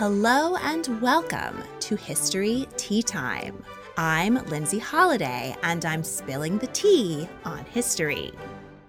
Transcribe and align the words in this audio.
Hello 0.00 0.56
and 0.56 0.98
welcome 1.02 1.62
to 1.80 1.94
History 1.94 2.66
Tea 2.78 3.02
Time. 3.02 3.62
I'm 3.98 4.36
Lindsay 4.46 4.78
Holiday 4.78 5.54
and 5.62 5.84
I'm 5.84 6.02
spilling 6.02 6.56
the 6.56 6.68
tea 6.68 7.28
on 7.44 7.66
history. 7.66 8.32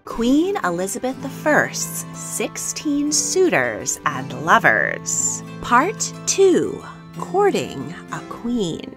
Queen 0.05 0.55
Elizabeth 0.63 1.17
I's 1.45 2.05
16 2.13 3.11
Suitors 3.11 3.99
and 4.05 4.45
Lovers. 4.45 5.43
Part 5.61 6.13
2 6.27 6.81
Courting 7.17 7.93
a 8.13 8.21
Queen. 8.29 8.95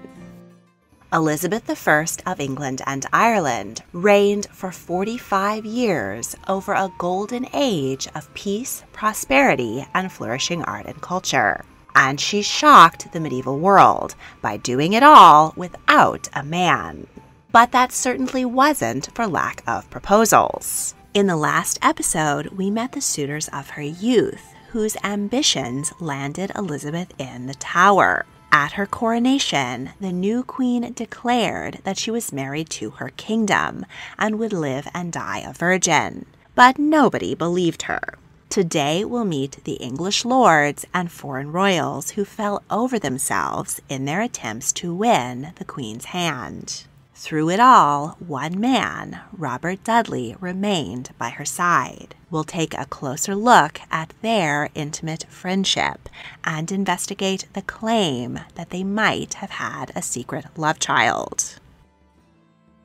Elizabeth 1.13 1.89
I 1.89 2.07
of 2.31 2.39
England 2.39 2.81
and 2.87 3.07
Ireland 3.13 3.83
reigned 3.93 4.47
for 4.53 4.71
45 4.71 5.67
years 5.67 6.37
over 6.47 6.75
a 6.75 6.93
golden 6.97 7.49
age 7.53 8.07
of 8.15 8.33
peace, 8.35 8.85
prosperity, 8.93 9.85
and 9.95 10.13
flourishing 10.13 10.63
art 10.63 10.87
and 10.87 11.03
culture. 11.03 11.65
And 11.95 12.21
she 12.21 12.43
shocked 12.43 13.13
the 13.13 13.21
medieval 13.21 13.59
world 13.59 14.15
by 14.43 14.57
doing 14.57 14.93
it 14.93 15.03
all 15.03 15.55
without 15.57 16.29
a 16.33 16.43
man. 16.43 17.07
But 17.53 17.71
that 17.73 17.93
certainly 17.93 18.45
wasn't 18.45 19.15
for 19.15 19.27
lack 19.27 19.63
of 19.67 19.89
proposals. 19.91 20.95
In 21.15 21.29
the 21.29 21.37
last 21.37 21.79
episode, 21.81 22.49
we 22.49 22.71
met 22.71 22.93
the 22.93 23.01
suitors 23.01 23.49
of 23.49 23.71
her 23.71 23.83
youth, 23.83 24.53
whose 24.71 24.97
ambitions 25.05 25.93
landed 26.01 26.51
Elizabeth 26.57 27.13
in 27.17 27.47
the 27.47 27.55
Tower. 27.55 28.27
At 28.51 28.73
her 28.73 28.87
coronation, 28.87 29.91
the 30.01 30.13
new 30.13 30.43
queen 30.43 30.93
declared 30.93 31.79
that 31.85 31.99
she 31.99 32.11
was 32.11 32.33
married 32.33 32.71
to 32.71 32.91
her 32.91 33.11
kingdom 33.17 33.87
and 34.19 34.39
would 34.41 34.53
live 34.53 34.89
and 34.93 35.13
die 35.13 35.45
a 35.47 35.53
virgin. 35.53 36.27
But 36.57 36.79
nobody 36.79 37.37
believed 37.37 37.83
her. 37.83 38.19
Today, 38.49 39.05
we'll 39.05 39.25
meet 39.25 39.65
the 39.65 39.75
English 39.75 40.25
lords 40.25 40.87
and 40.95 41.11
foreign 41.11 41.51
royals 41.51 42.11
who 42.11 42.25
fell 42.25 42.63
over 42.71 42.99
themselves 42.99 43.81
in 43.89 44.05
their 44.05 44.21
attempts 44.21 44.73
to 44.75 44.95
win 44.95 45.53
the 45.57 45.65
Queen's 45.65 46.07
hand. 46.07 46.85
Through 47.17 47.51
it 47.51 47.61
all, 47.61 48.17
one 48.19 48.61
man, 48.61 49.21
Robert 49.33 49.83
Dudley, 49.83 50.37
remained 50.41 51.11
by 51.17 51.31
her 51.31 51.45
side. 51.45 52.15
We'll 52.31 52.45
take 52.45 52.75
a 52.75 52.87
closer 52.87 53.35
look 53.35 53.81
at 53.91 54.13
their 54.21 54.69
intimate 54.75 55.25
friendship 55.29 56.09
and 56.45 56.71
investigate 56.71 57.47
the 57.53 57.63
claim 57.63 58.41
that 58.57 58.71
they 58.71 58.85
might 58.85 59.35
have 59.35 59.53
had 59.53 59.93
a 59.95 60.03
secret 60.03 60.47
love 60.57 60.79
child. 60.79 61.61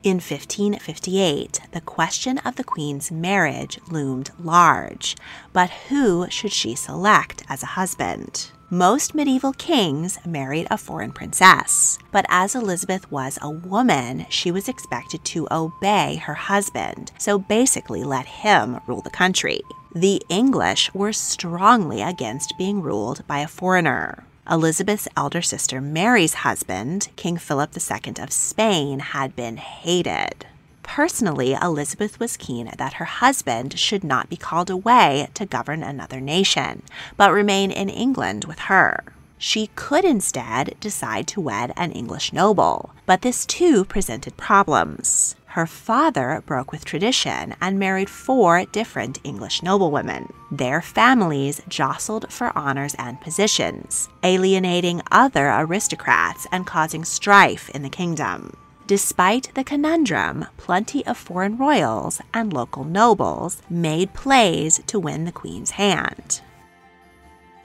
In 0.02 0.14
1558, 0.14 1.60
the 1.72 1.82
question 1.82 2.38
of 2.38 2.56
the 2.56 2.64
Queen's 2.64 3.12
marriage 3.12 3.78
loomed 3.90 4.30
large, 4.42 5.14
but 5.52 5.68
who 5.90 6.26
should 6.30 6.52
she 6.52 6.74
select 6.74 7.44
as 7.50 7.62
a 7.62 7.76
husband? 7.76 8.50
Most 8.70 9.14
medieval 9.14 9.52
kings 9.52 10.18
married 10.24 10.66
a 10.70 10.78
foreign 10.78 11.12
princess, 11.12 11.98
but 12.12 12.24
as 12.30 12.54
Elizabeth 12.54 13.12
was 13.12 13.38
a 13.42 13.50
woman, 13.50 14.24
she 14.30 14.50
was 14.50 14.70
expected 14.70 15.22
to 15.26 15.46
obey 15.50 16.16
her 16.16 16.32
husband, 16.32 17.12
so 17.18 17.38
basically 17.38 18.02
let 18.02 18.24
him 18.24 18.80
rule 18.86 19.02
the 19.02 19.10
country. 19.10 19.60
The 19.94 20.22
English 20.30 20.94
were 20.94 21.12
strongly 21.12 22.00
against 22.00 22.56
being 22.56 22.80
ruled 22.80 23.26
by 23.26 23.40
a 23.40 23.48
foreigner. 23.48 24.24
Elizabeth's 24.48 25.08
elder 25.16 25.42
sister 25.42 25.80
Mary's 25.80 26.34
husband, 26.34 27.08
King 27.16 27.36
Philip 27.36 27.70
II 27.76 28.14
of 28.18 28.32
Spain, 28.32 28.98
had 29.00 29.36
been 29.36 29.58
hated. 29.58 30.46
Personally, 30.82 31.52
Elizabeth 31.52 32.18
was 32.18 32.36
keen 32.36 32.70
that 32.76 32.94
her 32.94 33.04
husband 33.04 33.78
should 33.78 34.02
not 34.02 34.28
be 34.28 34.36
called 34.36 34.70
away 34.70 35.28
to 35.34 35.46
govern 35.46 35.82
another 35.82 36.20
nation, 36.20 36.82
but 37.16 37.32
remain 37.32 37.70
in 37.70 37.88
England 37.88 38.44
with 38.46 38.60
her. 38.60 39.04
She 39.38 39.68
could 39.74 40.04
instead 40.04 40.74
decide 40.80 41.26
to 41.28 41.40
wed 41.40 41.72
an 41.76 41.92
English 41.92 42.32
noble, 42.32 42.90
but 43.06 43.22
this 43.22 43.46
too 43.46 43.84
presented 43.84 44.36
problems. 44.36 45.36
Her 45.50 45.66
father 45.66 46.44
broke 46.46 46.70
with 46.70 46.84
tradition 46.84 47.56
and 47.60 47.76
married 47.76 48.08
four 48.08 48.64
different 48.66 49.18
English 49.24 49.64
noblewomen. 49.64 50.32
Their 50.52 50.80
families 50.80 51.60
jostled 51.66 52.32
for 52.32 52.56
honors 52.56 52.94
and 53.00 53.20
positions, 53.20 54.08
alienating 54.22 55.02
other 55.10 55.50
aristocrats 55.50 56.46
and 56.52 56.68
causing 56.68 57.04
strife 57.04 57.68
in 57.70 57.82
the 57.82 57.90
kingdom. 57.90 58.56
Despite 58.86 59.52
the 59.56 59.64
conundrum, 59.64 60.46
plenty 60.56 61.04
of 61.04 61.18
foreign 61.18 61.58
royals 61.58 62.20
and 62.32 62.52
local 62.52 62.84
nobles 62.84 63.60
made 63.68 64.14
plays 64.14 64.80
to 64.86 65.00
win 65.00 65.24
the 65.24 65.32
queen's 65.32 65.70
hand. 65.70 66.42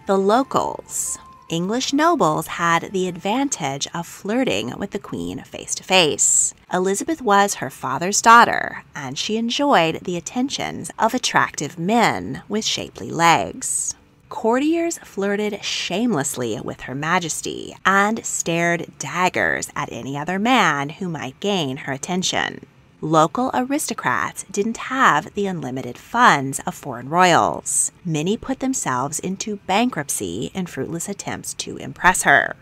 The 0.08 0.18
locals. 0.18 1.20
English 1.50 1.94
nobles 1.94 2.48
had 2.48 2.92
the 2.92 3.08
advantage 3.08 3.88
of 3.94 4.08
flirting 4.08 4.74
with 4.80 4.92
the 4.92 5.00
queen 5.00 5.44
face 5.44 5.76
to 5.76 5.84
face. 5.84 6.56
Elizabeth 6.74 7.22
was 7.22 7.56
her 7.56 7.70
father's 7.70 8.20
daughter, 8.20 8.84
and 8.96 9.16
she 9.16 9.38
enjoyed 9.38 10.00
the 10.02 10.18
attentions 10.18 10.90
of 10.98 11.14
attractive 11.14 11.78
men 11.78 12.42
with 12.50 12.66
shapely 12.66 13.12
legs. 13.12 13.94
Courtiers 14.28 14.98
flirted 15.00 15.64
shamelessly 15.64 16.60
with 16.62 16.82
Her 16.82 16.96
Majesty 16.96 17.76
and 17.86 18.26
stared 18.26 18.92
daggers 18.98 19.70
at 19.76 19.92
any 19.92 20.18
other 20.18 20.40
man 20.40 20.90
who 20.90 21.08
might 21.08 21.40
gain 21.40 21.78
her 21.78 21.94
attention 21.94 22.66
local 23.02 23.52
aristocrats 23.54 24.44
didn't 24.52 24.78
have 24.78 25.34
the 25.34 25.48
unlimited 25.48 25.98
funds 25.98 26.60
of 26.66 26.74
foreign 26.74 27.10
royals. 27.10 27.92
Many 28.04 28.38
put 28.38 28.60
themselves 28.60 29.20
into 29.20 29.58
bankruptcy 29.68 30.52
in 30.54 30.66
fruitless 30.66 31.10
attempts 31.10 31.54
to 31.56 31.78
impress 31.78 32.24
her. 32.24 32.56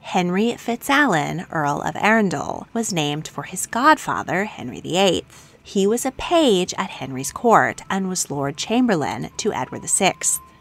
Henry 0.00 0.52
FitzAlan, 0.52 1.46
Earl 1.50 1.82
of 1.82 1.96
Arundel, 1.96 2.68
was 2.72 2.92
named 2.92 3.26
for 3.26 3.42
his 3.42 3.66
godfather, 3.66 4.44
Henry 4.44 4.80
VIII. 4.80 5.24
He 5.62 5.84
was 5.84 6.06
a 6.06 6.12
page 6.12 6.72
at 6.78 6.90
Henry's 6.90 7.32
court 7.32 7.82
and 7.90 8.08
was 8.08 8.30
Lord 8.30 8.56
Chamberlain 8.56 9.30
to 9.38 9.52
Edward 9.52 9.82
VI. 9.82 10.14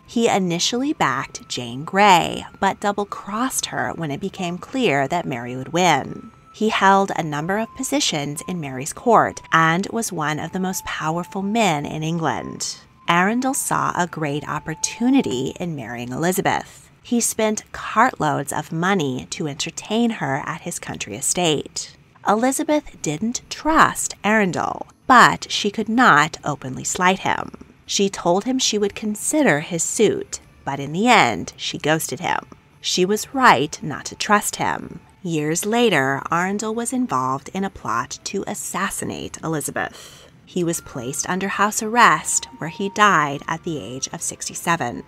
He 0.07 0.27
initially 0.27 0.93
backed 0.93 1.47
Jane 1.47 1.83
Grey, 1.83 2.45
but 2.59 2.79
double 2.79 3.05
crossed 3.05 3.67
her 3.67 3.93
when 3.95 4.09
it 4.09 4.19
became 4.19 4.57
clear 4.57 5.07
that 5.07 5.25
Mary 5.27 5.55
would 5.55 5.73
win. 5.73 6.31
He 6.55 6.69
held 6.69 7.11
a 7.17 7.21
number 7.21 7.57
of 7.57 7.75
positions 7.75 8.41
in 8.47 8.61
Mary's 8.61 8.93
court 8.93 9.41
and 9.51 9.85
was 9.91 10.13
one 10.13 10.39
of 10.39 10.53
the 10.53 10.59
most 10.61 10.85
powerful 10.85 11.41
men 11.41 11.85
in 11.85 12.01
England. 12.01 12.77
Arundel 13.09 13.53
saw 13.53 13.91
a 13.93 14.07
great 14.07 14.47
opportunity 14.47 15.53
in 15.59 15.75
marrying 15.75 16.13
Elizabeth. 16.13 16.89
He 17.03 17.19
spent 17.19 17.69
cartloads 17.73 18.57
of 18.57 18.71
money 18.71 19.27
to 19.31 19.49
entertain 19.49 20.11
her 20.11 20.43
at 20.45 20.61
his 20.61 20.79
country 20.79 21.17
estate. 21.17 21.97
Elizabeth 22.25 23.01
didn't 23.01 23.41
trust 23.49 24.15
Arundel, 24.23 24.87
but 25.07 25.51
she 25.51 25.69
could 25.69 25.89
not 25.89 26.37
openly 26.45 26.85
slight 26.85 27.19
him. 27.19 27.65
She 27.85 28.07
told 28.07 28.45
him 28.45 28.59
she 28.59 28.77
would 28.77 28.95
consider 28.95 29.59
his 29.59 29.83
suit, 29.83 30.39
but 30.63 30.79
in 30.79 30.93
the 30.93 31.09
end, 31.09 31.51
she 31.57 31.77
ghosted 31.77 32.21
him. 32.21 32.45
She 32.79 33.03
was 33.03 33.33
right 33.33 33.77
not 33.83 34.05
to 34.05 34.15
trust 34.15 34.55
him. 34.55 35.01
Years 35.25 35.65
later, 35.65 36.21
Arundel 36.29 36.75
was 36.75 36.93
involved 36.93 37.49
in 37.51 37.63
a 37.63 37.71
plot 37.71 38.19
to 38.25 38.43
assassinate 38.45 39.39
Elizabeth. 39.43 40.29
He 40.45 40.63
was 40.63 40.81
placed 40.81 41.27
under 41.27 41.47
house 41.47 41.81
arrest, 41.81 42.45
where 42.59 42.69
he 42.69 42.89
died 42.89 43.41
at 43.47 43.63
the 43.63 43.79
age 43.79 44.07
of 44.13 44.21
67. 44.21 45.03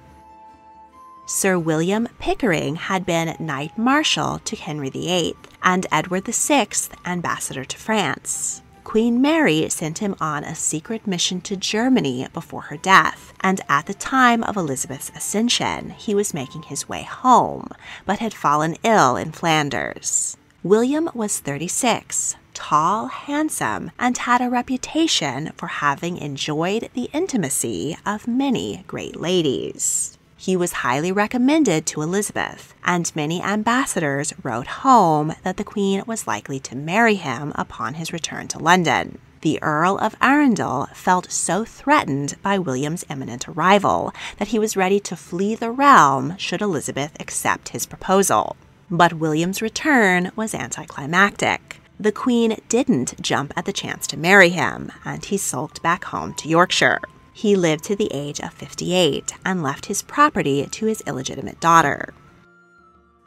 Sir 1.28 1.60
William 1.60 2.08
Pickering 2.18 2.78
had 2.78 3.06
been 3.06 3.38
Knight 3.40 3.78
Marshal 3.78 4.40
to 4.40 4.56
Henry 4.56 4.90
VIII 4.90 5.36
and 5.62 5.86
Edward 5.92 6.26
VI 6.26 6.70
ambassador 7.06 7.64
to 7.64 7.78
France. 7.78 8.64
Queen 8.88 9.22
Mary 9.22 9.68
sent 9.68 9.98
him 9.98 10.16
on 10.22 10.46
a 10.46 10.56
secret 10.56 11.06
mission 11.06 11.42
to 11.42 11.58
Germany 11.58 12.26
before 12.32 12.62
her 12.62 12.78
death, 12.78 13.34
and 13.42 13.60
at 13.68 13.86
the 13.86 13.94
time 13.94 14.42
of 14.46 14.56
Elizabeth's 14.56 15.12
ascension, 15.14 15.90
he 15.90 16.16
was 16.16 16.34
making 16.34 16.64
his 16.64 16.88
way 16.88 17.04
home, 17.04 17.68
but 18.06 18.20
had 18.20 18.34
fallen 18.34 18.78
ill 18.84 19.18
in 19.18 19.34
Flanders. 19.34 20.38
William 20.64 21.10
was 21.14 21.40
36, 21.40 22.38
tall, 22.54 23.08
handsome, 23.08 23.92
and 24.00 24.20
had 24.20 24.40
a 24.40 24.50
reputation 24.50 25.52
for 25.58 25.68
having 25.68 26.16
enjoyed 26.16 26.90
the 26.94 27.10
intimacy 27.12 27.98
of 28.06 28.26
many 28.26 28.86
great 28.88 29.20
ladies. 29.20 30.17
He 30.48 30.56
was 30.56 30.80
highly 30.80 31.12
recommended 31.12 31.86
to 31.88 32.02
Elizabeth, 32.02 32.74
and 32.86 33.14
many 33.14 33.44
ambassadors 33.44 34.34
wrote 34.44 34.80
home 34.88 35.36
that 35.44 35.58
the 35.58 35.66
Queen 35.66 36.02
was 36.08 36.26
likely 36.26 36.58
to 36.62 36.74
marry 36.78 37.16
him 37.16 37.52
upon 37.56 37.96
his 37.96 38.14
return 38.14 38.48
to 38.48 38.58
London. 38.58 39.18
The 39.42 39.62
Earl 39.62 39.98
of 39.98 40.16
Arundel 40.22 40.88
felt 40.94 41.30
so 41.30 41.66
threatened 41.66 42.38
by 42.42 42.60
William's 42.60 43.04
imminent 43.10 43.50
arrival 43.50 44.14
that 44.38 44.48
he 44.48 44.58
was 44.58 44.78
ready 44.78 45.02
to 45.02 45.18
flee 45.18 45.54
the 45.54 45.70
realm 45.70 46.38
should 46.38 46.62
Elizabeth 46.62 47.12
accept 47.20 47.76
his 47.76 47.86
proposal. 47.86 48.56
But 48.90 49.16
William's 49.16 49.62
return 49.62 50.32
was 50.38 50.56
anticlimactic. 50.56 51.82
The 52.00 52.14
Queen 52.14 52.58
didn't 52.70 53.22
jump 53.22 53.52
at 53.58 53.66
the 53.66 53.74
chance 53.74 54.08
to 54.08 54.18
marry 54.18 54.52
him, 54.52 54.94
and 55.04 55.26
he 55.26 55.36
sulked 55.36 55.84
back 55.84 56.06
home 56.06 56.34
to 56.36 56.48
Yorkshire. 56.48 57.02
He 57.38 57.56
lived 57.56 57.84
to 57.84 57.96
the 57.96 58.12
age 58.12 58.40
of 58.40 58.52
58 58.52 59.36
and 59.46 59.62
left 59.62 59.86
his 59.86 60.02
property 60.02 60.66
to 60.72 60.88
his 60.88 61.02
illegitimate 61.02 61.60
daughter. 61.60 62.16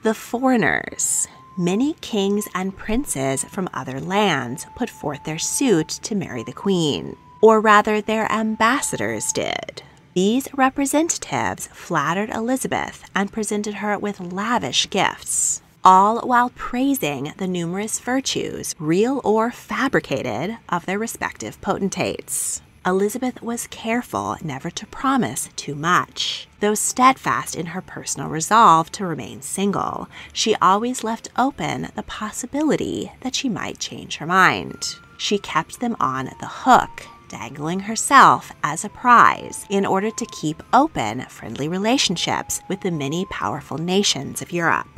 The 0.02 0.14
Foreigners 0.14 1.28
many 1.56 1.92
kings 2.00 2.48
and 2.52 2.76
princes 2.76 3.44
from 3.44 3.70
other 3.72 4.00
lands 4.00 4.66
put 4.74 4.90
forth 4.90 5.22
their 5.22 5.38
suit 5.38 5.88
to 6.02 6.16
marry 6.16 6.42
the 6.42 6.52
queen, 6.52 7.16
or 7.40 7.60
rather, 7.60 8.00
their 8.00 8.30
ambassadors 8.32 9.30
did. 9.30 9.84
These 10.14 10.48
representatives 10.54 11.68
flattered 11.68 12.30
Elizabeth 12.30 13.08
and 13.14 13.32
presented 13.32 13.74
her 13.74 13.96
with 13.96 14.18
lavish 14.18 14.90
gifts, 14.90 15.62
all 15.84 16.26
while 16.26 16.50
praising 16.56 17.32
the 17.36 17.46
numerous 17.46 18.00
virtues, 18.00 18.74
real 18.80 19.20
or 19.22 19.52
fabricated, 19.52 20.58
of 20.68 20.84
their 20.86 20.98
respective 20.98 21.60
potentates. 21.60 22.60
Elizabeth 22.86 23.42
was 23.42 23.66
careful 23.66 24.38
never 24.42 24.70
to 24.70 24.86
promise 24.86 25.50
too 25.54 25.74
much. 25.74 26.48
Though 26.60 26.74
steadfast 26.74 27.54
in 27.54 27.66
her 27.66 27.82
personal 27.82 28.30
resolve 28.30 28.90
to 28.92 29.04
remain 29.04 29.42
single, 29.42 30.08
she 30.32 30.54
always 30.56 31.04
left 31.04 31.28
open 31.36 31.88
the 31.94 32.02
possibility 32.02 33.12
that 33.20 33.34
she 33.34 33.50
might 33.50 33.78
change 33.78 34.16
her 34.16 34.26
mind. 34.26 34.96
She 35.18 35.36
kept 35.36 35.80
them 35.80 35.94
on 36.00 36.30
the 36.40 36.48
hook, 36.48 37.06
dangling 37.28 37.80
herself 37.80 38.50
as 38.64 38.82
a 38.82 38.88
prize 38.88 39.66
in 39.68 39.84
order 39.84 40.10
to 40.10 40.26
keep 40.32 40.62
open 40.72 41.20
friendly 41.26 41.68
relationships 41.68 42.62
with 42.66 42.80
the 42.80 42.90
many 42.90 43.26
powerful 43.26 43.76
nations 43.76 44.40
of 44.40 44.52
Europe. 44.52 44.88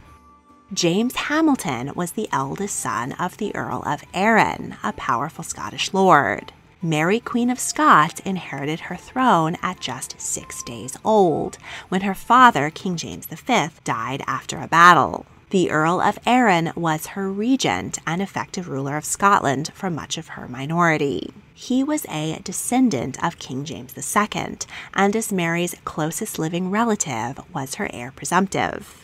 James 0.72 1.16
Hamilton 1.16 1.90
was 1.96 2.12
the 2.12 2.28
eldest 2.30 2.78
son 2.78 3.10
of 3.14 3.38
the 3.38 3.52
Earl 3.56 3.82
of 3.84 4.04
Arran, 4.14 4.76
a 4.84 4.92
powerful 4.92 5.42
Scottish 5.42 5.92
lord. 5.92 6.52
Mary, 6.84 7.20
Queen 7.20 7.48
of 7.48 7.60
Scots, 7.60 8.20
inherited 8.24 8.80
her 8.80 8.96
throne 8.96 9.56
at 9.62 9.78
just 9.78 10.20
six 10.20 10.64
days 10.64 10.96
old, 11.04 11.56
when 11.88 12.00
her 12.00 12.14
father, 12.14 12.70
King 12.70 12.96
James 12.96 13.26
V, 13.26 13.68
died 13.84 14.24
after 14.26 14.58
a 14.58 14.66
battle. 14.66 15.24
The 15.50 15.70
Earl 15.70 16.00
of 16.00 16.18
Arran 16.26 16.72
was 16.74 17.08
her 17.08 17.30
regent 17.30 17.98
and 18.04 18.20
effective 18.20 18.68
ruler 18.68 18.96
of 18.96 19.04
Scotland 19.04 19.70
for 19.74 19.90
much 19.90 20.18
of 20.18 20.28
her 20.28 20.48
minority. 20.48 21.32
He 21.54 21.84
was 21.84 22.04
a 22.06 22.40
descendant 22.42 23.22
of 23.22 23.38
King 23.38 23.64
James 23.64 23.94
II, 23.96 24.56
and 24.92 25.14
as 25.14 25.30
Mary's 25.30 25.76
closest 25.84 26.36
living 26.36 26.68
relative, 26.70 27.38
was 27.54 27.76
her 27.76 27.88
heir 27.92 28.10
presumptive. 28.10 29.01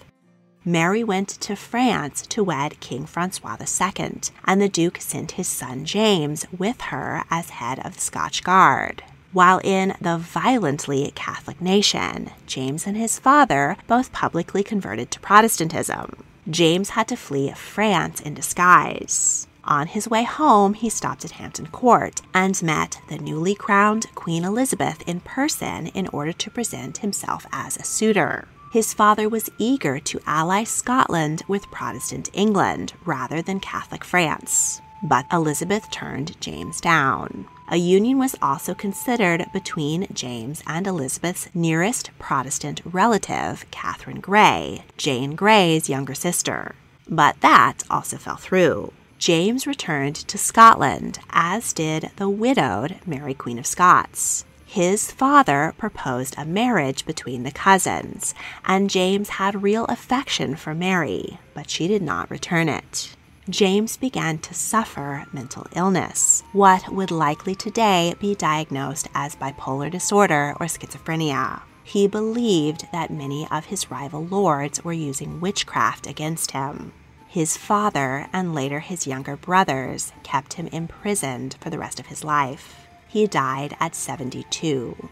Mary 0.69 1.03
went 1.03 1.29
to 1.29 1.57
France 1.57 2.21
to 2.27 2.45
wed 2.45 2.79
King 2.79 3.07
Francois 3.07 3.57
II, 3.59 4.21
and 4.45 4.61
the 4.61 4.69
Duke 4.69 4.99
sent 5.01 5.31
his 5.33 5.49
son 5.49 5.87
James 5.87 6.45
with 6.59 6.83
her 6.93 7.25
as 7.31 7.49
head 7.49 7.79
of 7.87 7.95
the 7.95 8.01
Scotch 8.03 8.45
Guard. 8.45 9.03
While 9.33 9.63
in 9.65 9.95
the 9.99 10.19
violently 10.19 11.11
Catholic 11.15 11.63
nation, 11.63 12.33
James 12.47 12.87
and 12.87 12.99
his 12.99 13.19
father 13.19 13.79
both 13.87 14.13
publicly 14.13 14.63
converted 14.63 15.11
to 15.13 15.21
Protestantism. 15.21 16.23
James 16.51 16.91
had 16.91 17.09
to 17.09 17.17
flee 17.17 17.51
France 17.53 18.21
in 18.21 18.35
disguise. 18.35 19.47
On 19.65 19.87
his 19.87 20.07
way 20.07 20.25
home, 20.25 20.75
he 20.75 20.91
stopped 20.91 21.25
at 21.25 21.31
Hampton 21.31 21.69
Court 21.69 22.21
and 22.35 22.63
met 22.63 23.01
the 23.09 23.17
newly 23.17 23.55
crowned 23.55 24.15
Queen 24.15 24.45
Elizabeth 24.45 25.03
in 25.09 25.21
person 25.21 25.87
in 25.89 26.09
order 26.09 26.35
to 26.35 26.51
present 26.51 26.99
himself 26.99 27.47
as 27.53 27.79
a 27.79 27.85
suitor. 27.85 28.49
His 28.71 28.93
father 28.93 29.31
was 29.31 29.49
eager 29.57 29.99
to 29.99 30.21
ally 30.27 30.65
Scotland 30.65 31.43
with 31.49 31.71
Protestant 31.71 32.29
England 32.35 32.93
rather 33.07 33.41
than 33.41 33.61
Catholic 33.61 34.05
France. 34.05 34.83
But 35.03 35.25
Elizabeth 35.33 35.91
turned 35.91 36.39
James 36.41 36.81
down. 36.81 37.47
A 37.71 37.77
union 37.77 38.19
was 38.19 38.37
also 38.43 38.75
considered 38.75 39.47
between 39.55 40.07
James 40.13 40.63
and 40.67 40.87
Elizabeth's 40.87 41.49
nearest 41.55 42.11
Protestant 42.19 42.83
relative, 42.85 43.65
Catherine 43.71 44.21
Grey, 44.21 44.85
Jane 44.99 45.35
Grey's 45.35 45.89
younger 45.89 46.15
sister. 46.15 46.75
But 47.09 47.41
that 47.41 47.85
also 47.89 48.19
fell 48.19 48.37
through. 48.37 48.93
James 49.19 49.67
returned 49.67 50.17
to 50.17 50.37
Scotland, 50.37 51.21
as 51.31 51.73
did 51.73 52.11
the 52.17 52.29
widowed 52.29 52.97
Mary 53.07 53.35
Queen 53.35 53.59
of 53.59 53.67
Scots. 53.67 54.45
His 54.71 55.11
father 55.11 55.75
proposed 55.79 56.35
a 56.37 56.45
marriage 56.45 57.07
between 57.07 57.43
the 57.43 57.51
cousins, 57.51 58.35
and 58.67 58.91
James 58.91 59.31
had 59.31 59.63
real 59.63 59.87
affection 59.87 60.57
for 60.57 60.75
Mary, 60.75 61.39
but 61.55 61.71
she 61.71 61.89
did 61.89 62.03
not 62.03 62.31
return 62.31 62.69
it. 62.69 63.17
James 63.49 63.97
began 63.97 64.37
to 64.41 64.53
suffer 64.53 65.25
mental 65.33 65.67
illness, 65.75 66.43
what 66.53 66.93
would 66.93 67.11
likely 67.11 67.55
today 67.55 68.15
be 68.21 68.35
diagnosed 68.35 69.09
as 69.15 69.37
bipolar 69.37 69.91
disorder 69.91 70.55
or 70.61 70.67
schizophrenia. 70.67 71.63
He 71.83 72.07
believed 72.07 72.89
that 72.93 73.11
many 73.11 73.49
of 73.51 73.65
his 73.65 73.91
rival 73.91 74.27
lords 74.27 74.85
were 74.85 74.93
using 74.93 75.41
witchcraft 75.41 76.07
against 76.07 76.51
him. 76.51 76.93
His 77.27 77.57
father 77.57 78.29
and 78.35 78.55
later 78.55 78.81
his 78.81 79.07
younger 79.07 79.35
brothers 79.39 80.13
kept 80.23 80.53
him 80.53 80.67
imprisoned 80.67 81.57
for 81.59 81.71
the 81.71 81.79
rest 81.79 81.99
of 81.99 82.09
his 82.09 82.23
life. 82.23 82.88
He 83.09 83.27
died 83.27 83.75
at 83.81 83.95
72. 83.95 85.09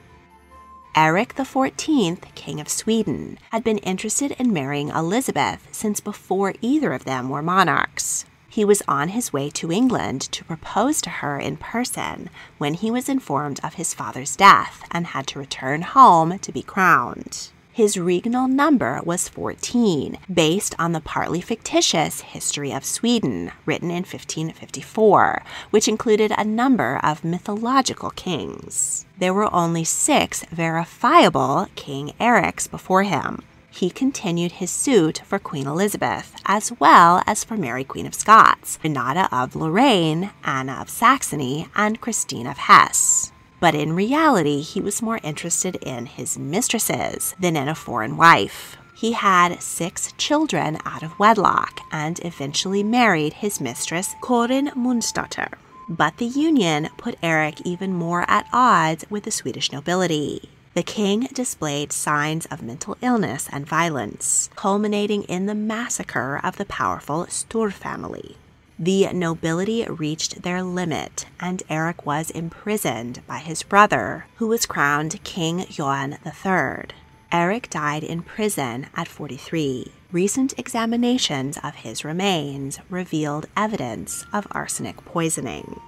Eric 0.95 1.35
XIV, 1.35 2.35
King 2.35 2.61
of 2.61 2.69
Sweden, 2.69 3.39
had 3.51 3.65
been 3.65 3.79
interested 3.79 4.33
in 4.33 4.53
marrying 4.53 4.91
Elizabeth 4.91 5.67
since 5.73 6.01
before 6.01 6.55
either 6.61 6.93
of 6.93 7.05
them 7.05 7.31
were 7.31 7.43
monarchs. 7.43 8.27
He 8.49 8.65
was 8.65 8.83
on 8.87 9.09
his 9.09 9.33
way 9.33 9.51
to 9.51 9.73
England 9.73 10.21
to 10.33 10.45
propose 10.45 11.01
to 11.03 11.11
her 11.11 11.39
in 11.39 11.57
person 11.57 12.31
when 12.59 12.75
he 12.75 12.91
was 12.91 13.09
informed 13.09 13.61
of 13.65 13.75
his 13.75 13.95
father's 13.95 14.37
death 14.37 14.85
and 14.91 15.09
had 15.09 15.27
to 15.29 15.39
return 15.39 15.83
home 15.83 16.39
to 16.39 16.53
be 16.53 16.63
crowned 16.63 17.51
his 17.77 17.99
regnal 17.99 18.49
number 18.49 19.03
was 19.05 19.29
14, 19.29 20.17
based 20.33 20.75
on 20.79 20.93
the 20.93 21.01
partly 21.01 21.43
fictitious 21.43 22.23
History 22.23 22.73
of 22.73 22.87
Sweden, 22.87 23.53
written 23.67 23.91
in 23.91 24.03
1554, 24.03 25.45
which 25.69 25.87
included 25.87 26.33
a 26.39 26.43
number 26.43 26.99
of 27.03 27.23
mythological 27.23 28.13
kings. 28.13 29.05
There 29.19 29.35
were 29.35 29.55
only 29.55 29.85
six 29.85 30.43
verifiable 30.51 31.67
King 31.75 32.15
Erics 32.19 32.67
before 32.67 33.03
him. 33.03 33.43
He 33.71 33.91
continued 33.91 34.53
his 34.53 34.71
suit 34.71 35.21
for 35.27 35.39
Queen 35.39 35.67
Elizabeth, 35.67 36.35
as 36.47 36.73
well 36.81 37.23
as 37.27 37.45
for 37.45 37.59
Mary 37.59 37.85
Queen 37.85 38.07
of 38.07 38.15
Scots, 38.15 38.79
Renata 38.83 39.29
of 39.31 39.55
Lorraine, 39.55 40.31
Anna 40.45 40.79
of 40.81 40.89
Saxony, 40.89 41.69
and 41.77 42.01
Christine 42.01 42.47
of 42.47 42.57
Hesse 42.57 43.33
but 43.67 43.75
in 43.75 43.97
reality, 43.97 44.61
he 44.61 44.81
was 44.81 45.03
more 45.03 45.19
interested 45.25 45.75
in 45.83 46.07
his 46.07 46.39
mistresses 46.39 47.35
than 47.41 47.57
in 47.57 47.67
a 47.67 47.75
foreign 47.75 48.17
wife. 48.17 48.77
He 48.95 49.11
had 49.11 49.61
six 49.61 50.13
children 50.17 50.79
out 50.85 51.03
of 51.03 51.19
wedlock 51.19 51.81
and 51.91 52.21
eventually 52.25 52.85
married 52.85 53.33
his 53.33 53.61
mistress, 53.61 54.15
Karin 54.25 54.69
Månsdotter. 54.77 55.55
But 55.89 56.19
the 56.19 56.27
union 56.27 56.91
put 56.97 57.19
Eric 57.25 57.61
even 57.67 57.93
more 57.93 58.25
at 58.31 58.47
odds 58.53 59.05
with 59.11 59.25
the 59.25 59.33
Swedish 59.33 59.73
nobility. 59.73 60.49
The 60.75 60.85
king 60.85 61.27
displayed 61.33 61.91
signs 61.91 62.47
of 62.47 62.63
mental 62.63 62.97
illness 63.03 63.49
and 63.51 63.67
violence, 63.67 64.49
culminating 64.55 65.25
in 65.25 65.47
the 65.47 65.57
massacre 65.57 66.41
of 66.45 66.57
the 66.57 66.67
powerful 66.67 67.27
Sture 67.27 67.73
family. 67.73 68.37
The 68.79 69.11
nobility 69.15 69.87
reached 69.89 70.43
their 70.43 70.63
limit, 70.63 71.25
and 71.41 71.63
Eric 71.71 72.05
was 72.05 72.29
imprisoned 72.31 73.23
by 73.27 73.39
his 73.39 73.63
brother, 73.63 74.27
who 74.37 74.49
was 74.49 74.67
crowned 74.67 75.23
King 75.25 75.65
Johan 75.71 76.19
III. 76.27 76.95
Eric 77.33 77.71
died 77.71 78.05
in 78.05 78.21
prison 78.23 78.89
at 78.95 79.09
43. 79.09 79.93
Recent 80.13 80.59
examinations 80.59 81.59
of 81.65 81.77
his 81.77 82.05
remains 82.05 82.79
revealed 82.91 83.47
evidence 83.57 84.27
of 84.31 84.47
arsenic 84.51 85.03
poisoning. 85.07 85.81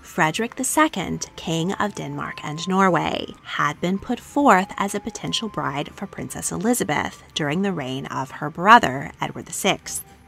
Frederick 0.00 0.54
II, 0.58 1.18
King 1.34 1.72
of 1.72 1.96
Denmark 1.96 2.38
and 2.44 2.66
Norway, 2.68 3.34
had 3.42 3.80
been 3.80 3.98
put 3.98 4.20
forth 4.20 4.72
as 4.76 4.94
a 4.94 5.00
potential 5.00 5.48
bride 5.48 5.90
for 5.94 6.06
Princess 6.06 6.52
Elizabeth 6.52 7.24
during 7.34 7.62
the 7.62 7.72
reign 7.72 8.06
of 8.06 8.30
her 8.30 8.50
brother, 8.50 9.10
Edward 9.20 9.48
VI. 9.48 9.78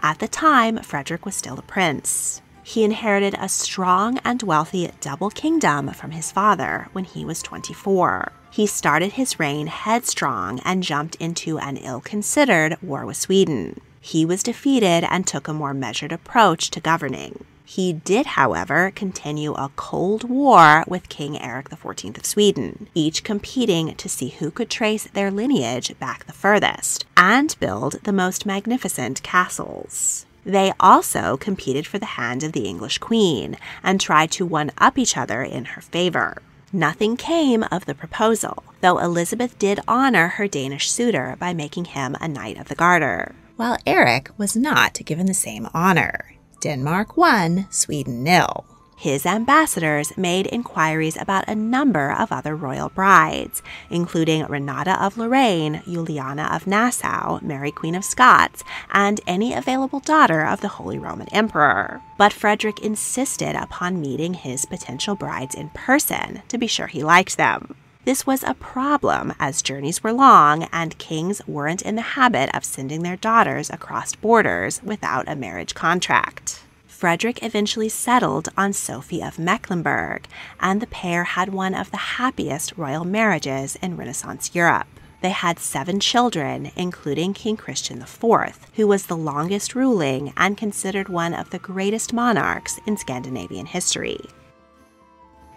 At 0.00 0.20
the 0.20 0.28
time, 0.28 0.78
Frederick 0.78 1.26
was 1.26 1.34
still 1.34 1.58
a 1.58 1.62
prince. 1.62 2.40
He 2.62 2.84
inherited 2.84 3.34
a 3.38 3.48
strong 3.48 4.18
and 4.24 4.42
wealthy 4.42 4.90
double 5.00 5.30
kingdom 5.30 5.90
from 5.92 6.10
his 6.10 6.30
father 6.30 6.88
when 6.92 7.04
he 7.04 7.24
was 7.24 7.42
24. 7.42 8.32
He 8.50 8.66
started 8.66 9.12
his 9.12 9.40
reign 9.40 9.66
headstrong 9.68 10.60
and 10.64 10.82
jumped 10.82 11.14
into 11.16 11.58
an 11.58 11.78
ill 11.78 12.00
considered 12.00 12.76
war 12.82 13.06
with 13.06 13.16
Sweden. 13.16 13.80
He 14.00 14.24
was 14.24 14.42
defeated 14.42 15.04
and 15.10 15.26
took 15.26 15.48
a 15.48 15.54
more 15.54 15.74
measured 15.74 16.12
approach 16.12 16.70
to 16.70 16.80
governing. 16.80 17.44
He 17.70 17.92
did, 17.92 18.24
however, 18.24 18.90
continue 18.94 19.52
a 19.52 19.70
cold 19.76 20.24
war 20.24 20.84
with 20.88 21.10
King 21.10 21.38
Eric 21.38 21.68
XIV 21.68 22.16
of 22.16 22.24
Sweden, 22.24 22.88
each 22.94 23.22
competing 23.22 23.94
to 23.94 24.08
see 24.08 24.30
who 24.30 24.50
could 24.50 24.70
trace 24.70 25.04
their 25.04 25.30
lineage 25.30 25.92
back 25.98 26.24
the 26.24 26.32
furthest 26.32 27.04
and 27.14 27.54
build 27.60 28.02
the 28.04 28.12
most 28.12 28.46
magnificent 28.46 29.22
castles. 29.22 30.24
They 30.46 30.72
also 30.80 31.36
competed 31.36 31.86
for 31.86 31.98
the 31.98 32.16
hand 32.16 32.42
of 32.42 32.52
the 32.52 32.66
English 32.66 32.98
queen 32.98 33.58
and 33.82 34.00
tried 34.00 34.30
to 34.30 34.46
one 34.46 34.70
up 34.78 34.96
each 34.96 35.18
other 35.18 35.42
in 35.42 35.66
her 35.66 35.82
favor. 35.82 36.40
Nothing 36.72 37.18
came 37.18 37.64
of 37.64 37.84
the 37.84 37.94
proposal, 37.94 38.64
though 38.80 38.96
Elizabeth 38.96 39.58
did 39.58 39.80
honor 39.86 40.28
her 40.28 40.48
Danish 40.48 40.90
suitor 40.90 41.36
by 41.38 41.52
making 41.52 41.84
him 41.84 42.16
a 42.18 42.28
Knight 42.28 42.58
of 42.58 42.68
the 42.68 42.74
Garter, 42.74 43.34
while 43.56 43.76
Eric 43.84 44.30
was 44.38 44.56
not 44.56 44.94
given 45.04 45.26
the 45.26 45.34
same 45.34 45.68
honor. 45.74 46.37
Denmark 46.60 47.16
won, 47.16 47.66
Sweden 47.70 48.24
nil. 48.24 48.64
His 48.96 49.24
ambassadors 49.24 50.16
made 50.16 50.48
inquiries 50.48 51.16
about 51.16 51.48
a 51.48 51.54
number 51.54 52.10
of 52.10 52.32
other 52.32 52.56
royal 52.56 52.88
brides, 52.88 53.62
including 53.90 54.44
Renata 54.46 55.00
of 55.00 55.16
Lorraine, 55.16 55.82
Juliana 55.84 56.50
of 56.52 56.66
Nassau, 56.66 57.38
Mary 57.40 57.70
Queen 57.70 57.94
of 57.94 58.04
Scots, 58.04 58.64
and 58.92 59.20
any 59.24 59.54
available 59.54 60.00
daughter 60.00 60.44
of 60.44 60.60
the 60.60 60.66
Holy 60.66 60.98
Roman 60.98 61.28
Emperor. 61.28 62.02
But 62.16 62.32
Frederick 62.32 62.80
insisted 62.80 63.54
upon 63.54 64.00
meeting 64.00 64.34
his 64.34 64.64
potential 64.64 65.14
brides 65.14 65.54
in 65.54 65.70
person 65.70 66.42
to 66.48 66.58
be 66.58 66.66
sure 66.66 66.88
he 66.88 67.04
liked 67.04 67.36
them. 67.36 67.76
This 68.08 68.26
was 68.26 68.42
a 68.42 68.54
problem 68.54 69.34
as 69.38 69.60
journeys 69.60 70.02
were 70.02 70.14
long 70.14 70.62
and 70.72 70.96
kings 70.96 71.46
weren't 71.46 71.82
in 71.82 71.94
the 71.94 72.16
habit 72.16 72.48
of 72.56 72.64
sending 72.64 73.02
their 73.02 73.18
daughters 73.18 73.68
across 73.68 74.14
borders 74.14 74.80
without 74.82 75.28
a 75.28 75.36
marriage 75.36 75.74
contract. 75.74 76.62
Frederick 76.86 77.42
eventually 77.42 77.90
settled 77.90 78.48
on 78.56 78.72
Sophie 78.72 79.22
of 79.22 79.38
Mecklenburg, 79.38 80.26
and 80.58 80.80
the 80.80 80.86
pair 80.86 81.24
had 81.24 81.52
one 81.52 81.74
of 81.74 81.90
the 81.90 82.16
happiest 82.16 82.78
royal 82.78 83.04
marriages 83.04 83.76
in 83.82 83.98
Renaissance 83.98 84.54
Europe. 84.54 84.88
They 85.20 85.28
had 85.28 85.58
seven 85.58 86.00
children, 86.00 86.70
including 86.76 87.34
King 87.34 87.58
Christian 87.58 88.00
IV, 88.00 88.70
who 88.76 88.86
was 88.86 89.04
the 89.04 89.18
longest 89.18 89.74
ruling 89.74 90.32
and 90.34 90.56
considered 90.56 91.10
one 91.10 91.34
of 91.34 91.50
the 91.50 91.58
greatest 91.58 92.14
monarchs 92.14 92.80
in 92.86 92.96
Scandinavian 92.96 93.66
history. 93.66 94.18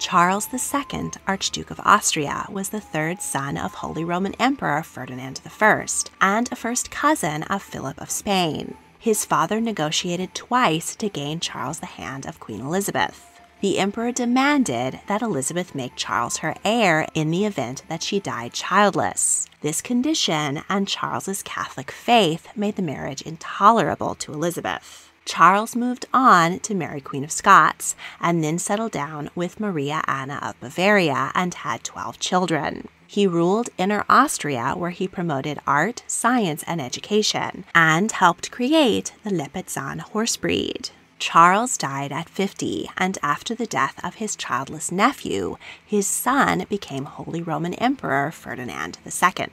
Charles 0.02 0.50
II, 0.52 1.12
Archduke 1.28 1.70
of 1.70 1.80
Austria, 1.82 2.48
was 2.50 2.70
the 2.70 2.82
third 2.82 3.22
son 3.22 3.56
of 3.56 3.76
Holy 3.76 4.04
Roman 4.04 4.34
Emperor 4.40 4.82
Ferdinand 4.82 5.42
I 5.46 5.86
and 6.20 6.52
a 6.52 6.56
first 6.56 6.90
cousin 6.90 7.44
of 7.44 7.62
Philip 7.62 8.02
of 8.02 8.10
Spain. 8.10 8.78
His 8.98 9.26
father 9.26 9.62
negotiated 9.62 10.34
twice 10.34 10.96
to 10.96 11.08
gain 11.08 11.40
Charles 11.40 11.82
the 11.82 11.86
hand 11.86 12.26
of 12.26 12.40
Queen 12.40 12.62
Elizabeth. 12.62 13.40
The 13.60 13.78
emperor 13.78 14.12
demanded 14.12 15.02
that 15.06 15.22
Elizabeth 15.22 15.76
make 15.76 15.96
Charles 15.96 16.38
her 16.38 16.56
heir 16.66 17.08
in 17.14 17.30
the 17.30 17.46
event 17.46 17.84
that 17.88 18.02
she 18.02 18.20
died 18.20 18.54
childless. 18.54 19.48
This 19.62 19.84
condition 19.84 20.64
and 20.68 20.88
Charles's 20.88 21.44
Catholic 21.44 21.92
faith 21.92 22.48
made 22.56 22.76
the 22.76 22.82
marriage 22.82 23.22
intolerable 23.22 24.16
to 24.16 24.34
Elizabeth. 24.34 25.11
Charles 25.26 25.76
moved 25.76 26.06
on 26.14 26.60
to 26.60 26.74
marry 26.74 27.00
Queen 27.00 27.24
of 27.24 27.32
Scots 27.32 27.96
and 28.20 28.44
then 28.44 28.58
settled 28.58 28.92
down 28.92 29.30
with 29.36 29.60
Maria 29.60 30.02
Anna 30.08 30.40
of 30.42 30.60
Bavaria 30.60 31.32
and 31.36 31.54
had 31.54 31.84
12 31.84 32.20
children. 32.20 32.88
He 33.08 33.28
ruled 33.28 33.70
Inner 33.78 34.06
Austria, 34.08 34.74
where 34.76 34.92
he 34.92 35.08
promoted 35.08 35.60
art, 35.68 36.04
science, 36.08 36.64
and 36.66 36.82
education, 36.82 37.66
and 37.76 38.12
helped 38.12 38.52
create 38.52 39.12
the 39.24 39.30
Lipizzaner 39.30 40.00
horse 40.02 40.38
breed. 40.38 40.92
Charles 41.20 41.78
died 41.78 42.12
at 42.12 42.30
50, 42.30 42.90
and 42.98 43.18
after 43.22 43.54
the 43.54 43.68
death 43.68 44.00
of 44.04 44.16
his 44.16 44.36
childless 44.36 44.92
nephew, 44.92 45.58
his 45.86 46.08
son 46.08 46.66
became 46.70 47.06
Holy 47.06 47.42
Roman 47.44 47.74
Emperor 47.76 48.32
Ferdinand 48.32 48.98
II. 49.06 49.48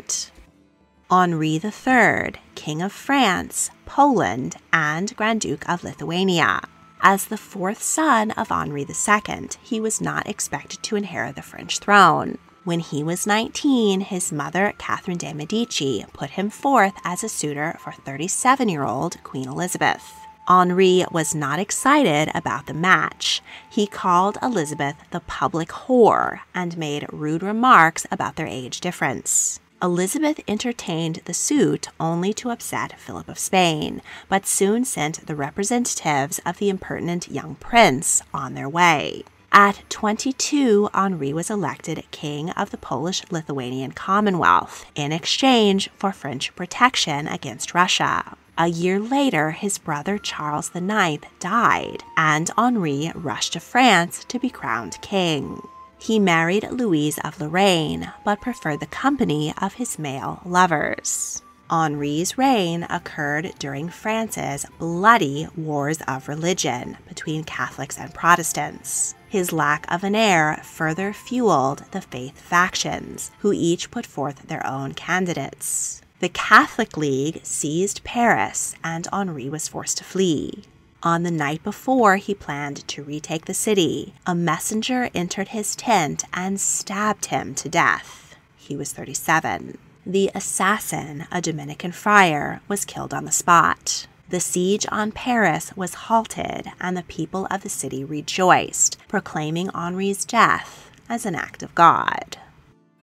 Henri 1.10 1.60
III, 1.62 2.34
King 2.54 2.80
of 2.80 2.92
France, 2.92 3.70
Poland, 3.88 4.56
and 4.72 5.16
Grand 5.16 5.40
Duke 5.40 5.68
of 5.68 5.82
Lithuania. 5.82 6.60
As 7.00 7.26
the 7.26 7.36
fourth 7.36 7.82
son 7.82 8.30
of 8.32 8.52
Henri 8.52 8.82
II, 8.82 9.48
he 9.62 9.80
was 9.80 10.00
not 10.00 10.28
expected 10.28 10.82
to 10.82 10.96
inherit 10.96 11.36
the 11.36 11.42
French 11.42 11.78
throne. 11.78 12.38
When 12.64 12.80
he 12.80 13.02
was 13.02 13.26
19, 13.26 14.02
his 14.02 14.30
mother, 14.30 14.74
Catherine 14.76 15.16
de' 15.16 15.32
Medici, 15.32 16.04
put 16.12 16.30
him 16.30 16.50
forth 16.50 16.92
as 17.02 17.24
a 17.24 17.28
suitor 17.28 17.78
for 17.80 17.92
37 17.92 18.68
year 18.68 18.84
old 18.84 19.22
Queen 19.24 19.48
Elizabeth. 19.48 20.12
Henri 20.46 21.04
was 21.10 21.34
not 21.34 21.58
excited 21.58 22.30
about 22.34 22.66
the 22.66 22.74
match. 22.74 23.40
He 23.70 23.86
called 23.86 24.38
Elizabeth 24.42 24.96
the 25.10 25.20
public 25.20 25.68
whore 25.68 26.40
and 26.54 26.76
made 26.76 27.06
rude 27.12 27.42
remarks 27.42 28.06
about 28.10 28.36
their 28.36 28.46
age 28.46 28.80
difference. 28.80 29.60
Elizabeth 29.80 30.40
entertained 30.48 31.20
the 31.24 31.34
suit 31.34 31.88
only 32.00 32.32
to 32.34 32.50
upset 32.50 32.98
Philip 32.98 33.28
of 33.28 33.38
Spain, 33.38 34.02
but 34.28 34.46
soon 34.46 34.84
sent 34.84 35.26
the 35.26 35.36
representatives 35.36 36.40
of 36.44 36.58
the 36.58 36.68
impertinent 36.68 37.28
young 37.30 37.54
prince 37.54 38.22
on 38.34 38.54
their 38.54 38.68
way. 38.68 39.22
At 39.52 39.88
22, 39.88 40.90
Henri 40.92 41.32
was 41.32 41.48
elected 41.48 42.04
king 42.10 42.50
of 42.50 42.70
the 42.70 42.76
Polish 42.76 43.22
Lithuanian 43.30 43.92
Commonwealth 43.92 44.84
in 44.94 45.12
exchange 45.12 45.88
for 45.94 46.12
French 46.12 46.54
protection 46.56 47.28
against 47.28 47.72
Russia. 47.72 48.36
A 48.58 48.66
year 48.66 48.98
later, 48.98 49.52
his 49.52 49.78
brother 49.78 50.18
Charles 50.18 50.72
IX 50.74 51.24
died, 51.38 52.02
and 52.16 52.50
Henri 52.58 53.12
rushed 53.14 53.52
to 53.52 53.60
France 53.60 54.24
to 54.26 54.40
be 54.40 54.50
crowned 54.50 55.00
king. 55.00 55.62
He 55.98 56.18
married 56.18 56.70
Louise 56.70 57.18
of 57.18 57.40
Lorraine, 57.40 58.12
but 58.24 58.40
preferred 58.40 58.80
the 58.80 58.86
company 58.86 59.52
of 59.60 59.74
his 59.74 59.98
male 59.98 60.40
lovers. 60.44 61.42
Henri's 61.70 62.38
reign 62.38 62.86
occurred 62.88 63.52
during 63.58 63.90
France's 63.90 64.64
bloody 64.78 65.48
wars 65.56 66.00
of 66.08 66.28
religion 66.28 66.96
between 67.06 67.44
Catholics 67.44 67.98
and 67.98 68.14
Protestants. 68.14 69.14
His 69.28 69.52
lack 69.52 69.84
of 69.92 70.02
an 70.04 70.14
heir 70.14 70.62
further 70.64 71.12
fueled 71.12 71.84
the 71.90 72.00
faith 72.00 72.40
factions, 72.40 73.30
who 73.40 73.52
each 73.52 73.90
put 73.90 74.06
forth 74.06 74.48
their 74.48 74.66
own 74.66 74.94
candidates. 74.94 76.00
The 76.20 76.30
Catholic 76.30 76.96
League 76.96 77.40
seized 77.44 78.02
Paris, 78.02 78.74
and 78.82 79.06
Henri 79.12 79.50
was 79.50 79.68
forced 79.68 79.98
to 79.98 80.04
flee. 80.04 80.64
On 81.02 81.22
the 81.22 81.30
night 81.30 81.62
before 81.62 82.16
he 82.16 82.34
planned 82.34 82.86
to 82.88 83.04
retake 83.04 83.44
the 83.44 83.54
city, 83.54 84.14
a 84.26 84.34
messenger 84.34 85.10
entered 85.14 85.48
his 85.48 85.76
tent 85.76 86.24
and 86.34 86.60
stabbed 86.60 87.26
him 87.26 87.54
to 87.54 87.68
death. 87.68 88.34
He 88.56 88.76
was 88.76 88.92
37. 88.92 89.78
The 90.04 90.30
assassin, 90.34 91.26
a 91.30 91.40
Dominican 91.40 91.92
friar, 91.92 92.60
was 92.66 92.84
killed 92.84 93.14
on 93.14 93.26
the 93.26 93.30
spot. 93.30 94.08
The 94.28 94.40
siege 94.40 94.86
on 94.90 95.12
Paris 95.12 95.72
was 95.76 95.94
halted, 95.94 96.72
and 96.80 96.96
the 96.96 97.02
people 97.04 97.46
of 97.48 97.62
the 97.62 97.68
city 97.68 98.04
rejoiced, 98.04 98.98
proclaiming 99.06 99.70
Henri's 99.72 100.24
death 100.24 100.90
as 101.08 101.24
an 101.24 101.36
act 101.36 101.62
of 101.62 101.74
God. 101.76 102.38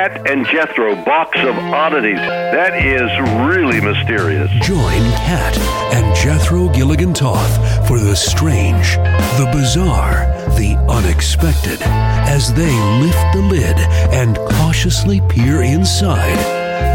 Kat 0.00 0.30
and 0.30 0.46
Jethro, 0.46 0.94
box 1.04 1.38
of 1.40 1.54
oddities. 1.58 2.16
That 2.16 2.72
is 2.74 3.10
really 3.46 3.82
mysterious. 3.82 4.50
Join 4.66 5.02
Kat 5.28 5.58
and 5.92 6.16
Jethro 6.16 6.70
Gilligan 6.70 7.12
Toth 7.12 7.54
for 7.86 7.98
the 7.98 8.16
strange, 8.16 8.96
the 9.36 9.46
bizarre, 9.52 10.24
the 10.56 10.74
unexpected 10.88 11.82
as 11.82 12.50
they 12.54 12.72
lift 12.98 13.34
the 13.34 13.42
lid 13.42 13.76
and 14.14 14.38
cautiously 14.56 15.20
peer 15.28 15.60
inside 15.60 16.38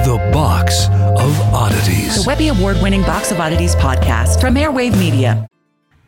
The 0.03 0.17
Box 0.33 0.88
of 0.88 1.39
Oddities. 1.53 2.24
The 2.24 2.27
Webby 2.27 2.47
Award 2.47 2.81
winning 2.81 3.03
Box 3.03 3.31
of 3.31 3.39
Oddities 3.39 3.75
podcast 3.75 4.41
from 4.41 4.55
Airwave 4.55 4.97
Media. 4.97 5.47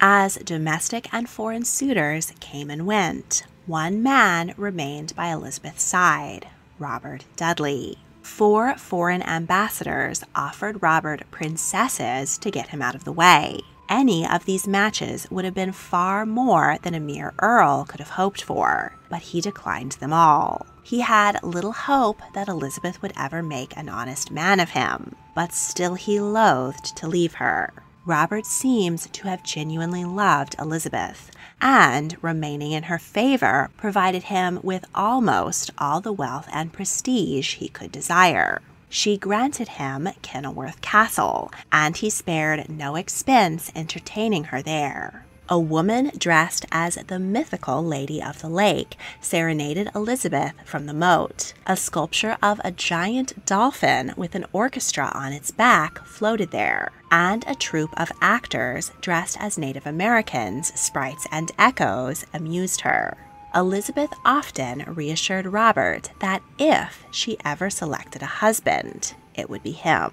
As 0.01 0.37
domestic 0.37 1.13
and 1.13 1.29
foreign 1.29 1.63
suitors 1.63 2.33
came 2.39 2.71
and 2.71 2.87
went, 2.87 3.43
one 3.67 4.01
man 4.01 4.55
remained 4.57 5.15
by 5.15 5.27
Elizabeth's 5.27 5.83
side 5.83 6.47
Robert 6.79 7.25
Dudley. 7.35 7.97
Four 8.21 8.77
foreign 8.77 9.23
ambassadors 9.23 10.23
offered 10.35 10.83
Robert 10.83 11.23
princesses 11.31 12.37
to 12.39 12.51
get 12.51 12.69
him 12.69 12.81
out 12.81 12.95
of 12.95 13.03
the 13.03 13.11
way. 13.11 13.61
Any 13.89 14.27
of 14.27 14.43
these 14.43 14.67
matches 14.67 15.27
would 15.31 15.45
have 15.45 15.53
been 15.53 15.71
far 15.71 16.25
more 16.25 16.77
than 16.83 16.93
a 16.93 16.99
mere 16.99 17.33
earl 17.39 17.85
could 17.85 18.01
have 18.01 18.11
hoped 18.11 18.41
for, 18.41 18.97
but 19.09 19.21
he 19.21 19.39
declined 19.39 19.93
them 19.93 20.11
all. 20.11 20.65
He 20.83 20.99
had 20.99 21.41
little 21.41 21.71
hope 21.71 22.21
that 22.33 22.49
Elizabeth 22.49 23.01
would 23.01 23.13
ever 23.17 23.41
make 23.41 23.75
an 23.77 23.87
honest 23.87 24.29
man 24.29 24.59
of 24.59 24.71
him, 24.71 25.15
but 25.35 25.53
still 25.53 25.95
he 25.95 26.19
loathed 26.19 26.97
to 26.97 27.07
leave 27.07 27.35
her. 27.35 27.71
Robert 28.05 28.45
seems 28.45 29.07
to 29.07 29.27
have 29.27 29.43
genuinely 29.43 30.05
loved 30.05 30.55
Elizabeth, 30.59 31.31
and 31.61 32.15
remaining 32.21 32.71
in 32.71 32.83
her 32.83 32.99
favor 32.99 33.69
provided 33.77 34.23
him 34.23 34.59
with 34.63 34.85
almost 34.95 35.71
all 35.77 36.01
the 36.01 36.11
wealth 36.11 36.47
and 36.51 36.73
prestige 36.73 37.55
he 37.55 37.67
could 37.67 37.91
desire. 37.91 38.61
She 38.89 39.17
granted 39.17 39.67
him 39.67 40.07
Kenilworth 40.21 40.81
Castle, 40.81 41.51
and 41.71 41.97
he 41.97 42.09
spared 42.09 42.69
no 42.69 42.95
expense 42.95 43.71
entertaining 43.75 44.45
her 44.45 44.61
there. 44.61 45.26
A 45.49 45.57
woman 45.57 46.11
dressed 46.17 46.65
as 46.73 46.95
the 46.95 47.19
mythical 47.19 47.81
Lady 47.81 48.21
of 48.21 48.41
the 48.41 48.49
Lake 48.49 48.97
serenaded 49.21 49.89
Elizabeth 49.95 50.51
from 50.65 50.87
the 50.87 50.93
moat. 50.93 51.53
A 51.65 51.77
sculpture 51.77 52.37
of 52.43 52.59
a 52.65 52.71
giant 52.71 53.45
dolphin 53.45 54.13
with 54.17 54.35
an 54.35 54.45
orchestra 54.51 55.09
on 55.15 55.31
its 55.31 55.51
back 55.51 56.05
floated 56.05 56.51
there, 56.51 56.91
and 57.11 57.45
a 57.47 57.55
troupe 57.55 57.97
of 57.97 58.11
actors 58.19 58.91
dressed 58.99 59.37
as 59.39 59.57
Native 59.57 59.87
Americans, 59.87 60.77
sprites, 60.77 61.25
and 61.31 61.49
echoes 61.57 62.25
amused 62.33 62.81
her. 62.81 63.15
Elizabeth 63.55 64.11
often 64.25 64.83
reassured 64.85 65.45
Robert 65.45 66.11
that 66.19 66.43
if 66.59 67.05
she 67.09 67.37
ever 67.45 67.69
selected 67.69 68.21
a 68.21 68.25
husband, 68.25 69.13
it 69.33 69.49
would 69.49 69.63
be 69.63 69.71
him. 69.71 70.11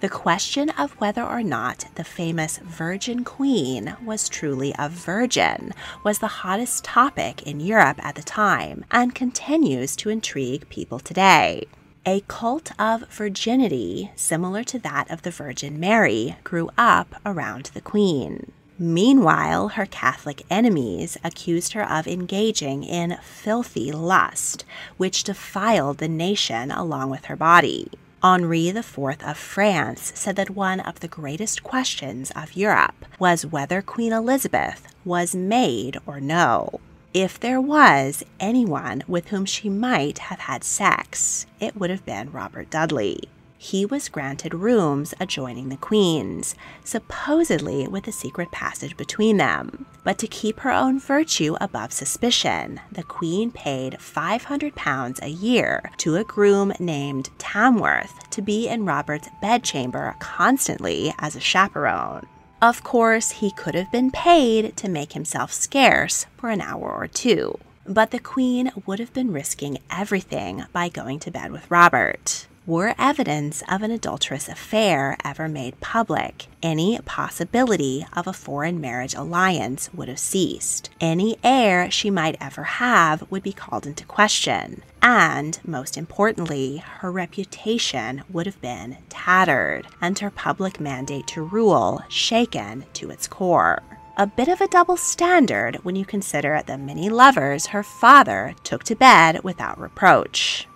The 0.00 0.08
question 0.08 0.70
of 0.70 0.92
whether 0.92 1.22
or 1.22 1.42
not 1.42 1.84
the 1.96 2.04
famous 2.04 2.56
Virgin 2.56 3.22
Queen 3.22 3.96
was 4.02 4.30
truly 4.30 4.74
a 4.78 4.88
virgin 4.88 5.74
was 6.02 6.20
the 6.20 6.40
hottest 6.40 6.84
topic 6.84 7.42
in 7.42 7.60
Europe 7.60 8.02
at 8.02 8.14
the 8.14 8.22
time 8.22 8.86
and 8.90 9.14
continues 9.14 9.94
to 9.96 10.08
intrigue 10.08 10.66
people 10.70 11.00
today. 11.00 11.66
A 12.06 12.22
cult 12.28 12.72
of 12.80 13.10
virginity, 13.10 14.10
similar 14.16 14.64
to 14.64 14.78
that 14.78 15.10
of 15.10 15.20
the 15.20 15.30
Virgin 15.30 15.78
Mary, 15.78 16.36
grew 16.44 16.70
up 16.78 17.16
around 17.26 17.66
the 17.74 17.82
Queen. 17.82 18.52
Meanwhile, 18.78 19.68
her 19.68 19.84
Catholic 19.84 20.46
enemies 20.48 21.18
accused 21.22 21.74
her 21.74 21.86
of 21.86 22.06
engaging 22.06 22.84
in 22.84 23.18
filthy 23.22 23.92
lust, 23.92 24.64
which 24.96 25.24
defiled 25.24 25.98
the 25.98 26.08
nation 26.08 26.70
along 26.70 27.10
with 27.10 27.26
her 27.26 27.36
body. 27.36 27.90
Henri 28.22 28.68
IV 28.68 28.98
of 29.24 29.38
France 29.38 30.12
said 30.14 30.36
that 30.36 30.50
one 30.50 30.80
of 30.80 31.00
the 31.00 31.08
greatest 31.08 31.62
questions 31.62 32.30
of 32.36 32.54
Europe 32.54 33.06
was 33.18 33.46
whether 33.46 33.80
Queen 33.80 34.12
Elizabeth 34.12 34.86
was 35.06 35.34
maid 35.34 35.96
or 36.06 36.20
no. 36.20 36.80
If 37.14 37.40
there 37.40 37.62
was 37.62 38.22
anyone 38.38 39.02
with 39.08 39.28
whom 39.28 39.46
she 39.46 39.70
might 39.70 40.18
have 40.18 40.40
had 40.40 40.64
sex, 40.64 41.46
it 41.60 41.76
would 41.76 41.88
have 41.88 42.04
been 42.04 42.30
Robert 42.30 42.68
Dudley. 42.68 43.22
He 43.62 43.84
was 43.84 44.08
granted 44.08 44.54
rooms 44.54 45.12
adjoining 45.20 45.68
the 45.68 45.76
Queen's, 45.76 46.54
supposedly 46.82 47.86
with 47.86 48.08
a 48.08 48.12
secret 48.12 48.50
passage 48.50 48.96
between 48.96 49.36
them. 49.36 49.84
But 50.02 50.16
to 50.20 50.26
keep 50.26 50.60
her 50.60 50.70
own 50.70 50.98
virtue 50.98 51.56
above 51.60 51.92
suspicion, 51.92 52.80
the 52.90 53.02
Queen 53.02 53.50
paid 53.50 53.98
£500 53.98 55.22
a 55.22 55.28
year 55.28 55.90
to 55.98 56.16
a 56.16 56.24
groom 56.24 56.72
named 56.80 57.28
Tamworth 57.36 58.30
to 58.30 58.40
be 58.40 58.66
in 58.66 58.86
Robert's 58.86 59.28
bedchamber 59.42 60.16
constantly 60.20 61.12
as 61.18 61.36
a 61.36 61.40
chaperone. 61.40 62.24
Of 62.62 62.82
course, 62.82 63.30
he 63.30 63.50
could 63.50 63.74
have 63.74 63.92
been 63.92 64.10
paid 64.10 64.74
to 64.78 64.88
make 64.88 65.12
himself 65.12 65.52
scarce 65.52 66.24
for 66.38 66.48
an 66.48 66.62
hour 66.62 66.90
or 66.90 67.06
two, 67.06 67.58
but 67.86 68.10
the 68.10 68.20
Queen 68.20 68.72
would 68.86 69.00
have 69.00 69.12
been 69.12 69.34
risking 69.34 69.76
everything 69.90 70.64
by 70.72 70.88
going 70.88 71.18
to 71.18 71.30
bed 71.30 71.52
with 71.52 71.70
Robert. 71.70 72.46
Were 72.70 72.94
evidence 73.00 73.64
of 73.68 73.82
an 73.82 73.90
adulterous 73.90 74.48
affair 74.48 75.16
ever 75.24 75.48
made 75.48 75.80
public, 75.80 76.46
any 76.62 77.00
possibility 77.04 78.06
of 78.12 78.28
a 78.28 78.32
foreign 78.32 78.80
marriage 78.80 79.12
alliance 79.12 79.92
would 79.92 80.06
have 80.06 80.20
ceased. 80.20 80.88
Any 81.00 81.36
heir 81.42 81.90
she 81.90 82.10
might 82.10 82.36
ever 82.40 82.62
have 82.62 83.28
would 83.28 83.42
be 83.42 83.52
called 83.52 83.88
into 83.88 84.04
question. 84.04 84.84
And, 85.02 85.58
most 85.66 85.98
importantly, 85.98 86.76
her 87.00 87.10
reputation 87.10 88.22
would 88.30 88.46
have 88.46 88.60
been 88.60 88.98
tattered, 89.08 89.88
and 90.00 90.16
her 90.20 90.30
public 90.30 90.78
mandate 90.78 91.26
to 91.26 91.42
rule 91.42 92.04
shaken 92.08 92.84
to 92.92 93.10
its 93.10 93.26
core 93.26 93.82
a 94.16 94.26
bit 94.26 94.48
of 94.48 94.60
a 94.60 94.68
double 94.68 94.96
standard 94.96 95.76
when 95.82 95.96
you 95.96 96.04
consider 96.04 96.62
the 96.66 96.78
many 96.78 97.08
lovers 97.08 97.66
her 97.66 97.82
father 97.82 98.54
took 98.62 98.84
to 98.84 98.94
bed 98.94 99.42
without 99.42 99.80
reproach. 99.80 100.68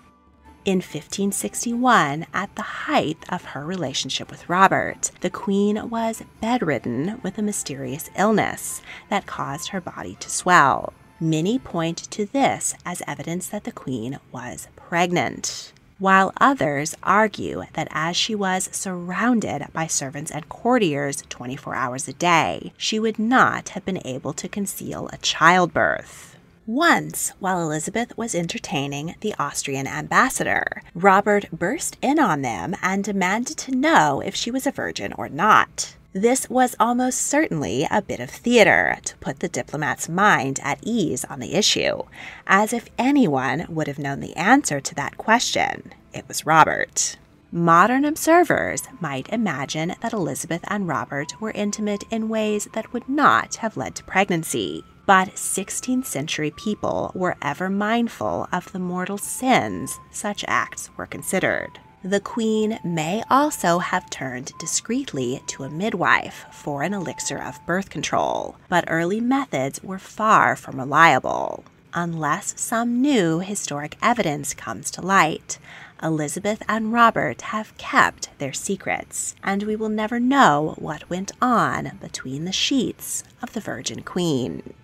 In 0.64 0.78
1561, 0.78 2.24
at 2.32 2.54
the 2.54 2.62
height 2.62 3.18
of 3.28 3.44
her 3.44 3.66
relationship 3.66 4.30
with 4.30 4.48
Robert, 4.48 5.10
the 5.20 5.28
Queen 5.28 5.90
was 5.90 6.22
bedridden 6.40 7.20
with 7.22 7.36
a 7.36 7.42
mysterious 7.42 8.08
illness 8.16 8.80
that 9.10 9.26
caused 9.26 9.68
her 9.68 9.80
body 9.82 10.16
to 10.20 10.30
swell. 10.30 10.94
Many 11.20 11.58
point 11.58 11.98
to 12.12 12.24
this 12.24 12.74
as 12.86 13.02
evidence 13.06 13.46
that 13.48 13.64
the 13.64 13.72
Queen 13.72 14.18
was 14.32 14.68
pregnant, 14.74 15.74
while 15.98 16.32
others 16.40 16.94
argue 17.02 17.64
that 17.74 17.88
as 17.90 18.16
she 18.16 18.34
was 18.34 18.70
surrounded 18.72 19.66
by 19.74 19.86
servants 19.86 20.30
and 20.30 20.48
courtiers 20.48 21.22
24 21.28 21.74
hours 21.74 22.08
a 22.08 22.14
day, 22.14 22.72
she 22.78 22.98
would 22.98 23.18
not 23.18 23.70
have 23.70 23.84
been 23.84 24.00
able 24.06 24.32
to 24.32 24.48
conceal 24.48 25.10
a 25.12 25.18
childbirth. 25.18 26.33
Once, 26.66 27.30
while 27.40 27.60
Elizabeth 27.60 28.16
was 28.16 28.34
entertaining 28.34 29.14
the 29.20 29.34
Austrian 29.38 29.86
ambassador, 29.86 30.82
Robert 30.94 31.44
burst 31.52 31.98
in 32.00 32.18
on 32.18 32.40
them 32.40 32.74
and 32.80 33.04
demanded 33.04 33.58
to 33.58 33.76
know 33.76 34.22
if 34.24 34.34
she 34.34 34.50
was 34.50 34.66
a 34.66 34.72
virgin 34.72 35.12
or 35.12 35.28
not. 35.28 35.94
This 36.14 36.48
was 36.48 36.74
almost 36.80 37.20
certainly 37.20 37.86
a 37.90 38.00
bit 38.00 38.18
of 38.18 38.30
theater 38.30 38.96
to 39.04 39.16
put 39.18 39.40
the 39.40 39.48
diplomat's 39.48 40.08
mind 40.08 40.58
at 40.62 40.78
ease 40.82 41.22
on 41.26 41.38
the 41.38 41.52
issue, 41.52 42.04
as 42.46 42.72
if 42.72 42.88
anyone 42.96 43.66
would 43.68 43.86
have 43.86 43.98
known 43.98 44.20
the 44.20 44.34
answer 44.34 44.80
to 44.80 44.94
that 44.94 45.18
question, 45.18 45.92
it 46.14 46.26
was 46.26 46.46
Robert. 46.46 47.18
Modern 47.52 48.06
observers 48.06 48.84
might 49.00 49.28
imagine 49.28 49.96
that 50.00 50.14
Elizabeth 50.14 50.64
and 50.68 50.88
Robert 50.88 51.38
were 51.42 51.50
intimate 51.50 52.04
in 52.10 52.30
ways 52.30 52.68
that 52.72 52.94
would 52.94 53.06
not 53.06 53.56
have 53.56 53.76
led 53.76 53.94
to 53.96 54.04
pregnancy 54.04 54.82
but 55.06 55.28
16th 55.30 56.06
century 56.06 56.50
people 56.50 57.12
were 57.14 57.36
ever 57.42 57.68
mindful 57.68 58.48
of 58.52 58.72
the 58.72 58.78
mortal 58.78 59.18
sins 59.18 59.98
such 60.10 60.44
acts 60.48 60.90
were 60.96 61.06
considered. 61.06 61.78
The 62.02 62.20
queen 62.20 62.78
may 62.84 63.22
also 63.30 63.78
have 63.78 64.10
turned 64.10 64.52
discreetly 64.58 65.42
to 65.46 65.64
a 65.64 65.70
midwife 65.70 66.44
for 66.52 66.82
an 66.82 66.92
elixir 66.92 67.42
of 67.42 67.64
birth 67.64 67.88
control, 67.88 68.56
but 68.68 68.84
early 68.88 69.20
methods 69.20 69.82
were 69.82 69.98
far 69.98 70.54
from 70.54 70.78
reliable. 70.78 71.64
Unless 71.94 72.60
some 72.60 73.00
new 73.00 73.38
historic 73.38 73.96
evidence 74.02 74.52
comes 74.52 74.90
to 74.90 75.00
light, 75.00 75.58
Elizabeth 76.02 76.62
and 76.68 76.92
Robert 76.92 77.40
have 77.40 77.76
kept 77.78 78.36
their 78.38 78.52
secrets, 78.52 79.34
and 79.42 79.62
we 79.62 79.74
will 79.74 79.88
never 79.88 80.20
know 80.20 80.74
what 80.76 81.08
went 81.08 81.32
on 81.40 81.98
between 82.02 82.44
the 82.44 82.52
sheets 82.52 83.24
of 83.40 83.54
the 83.54 83.60
Virgin 83.60 84.02
Queen. 84.02 84.74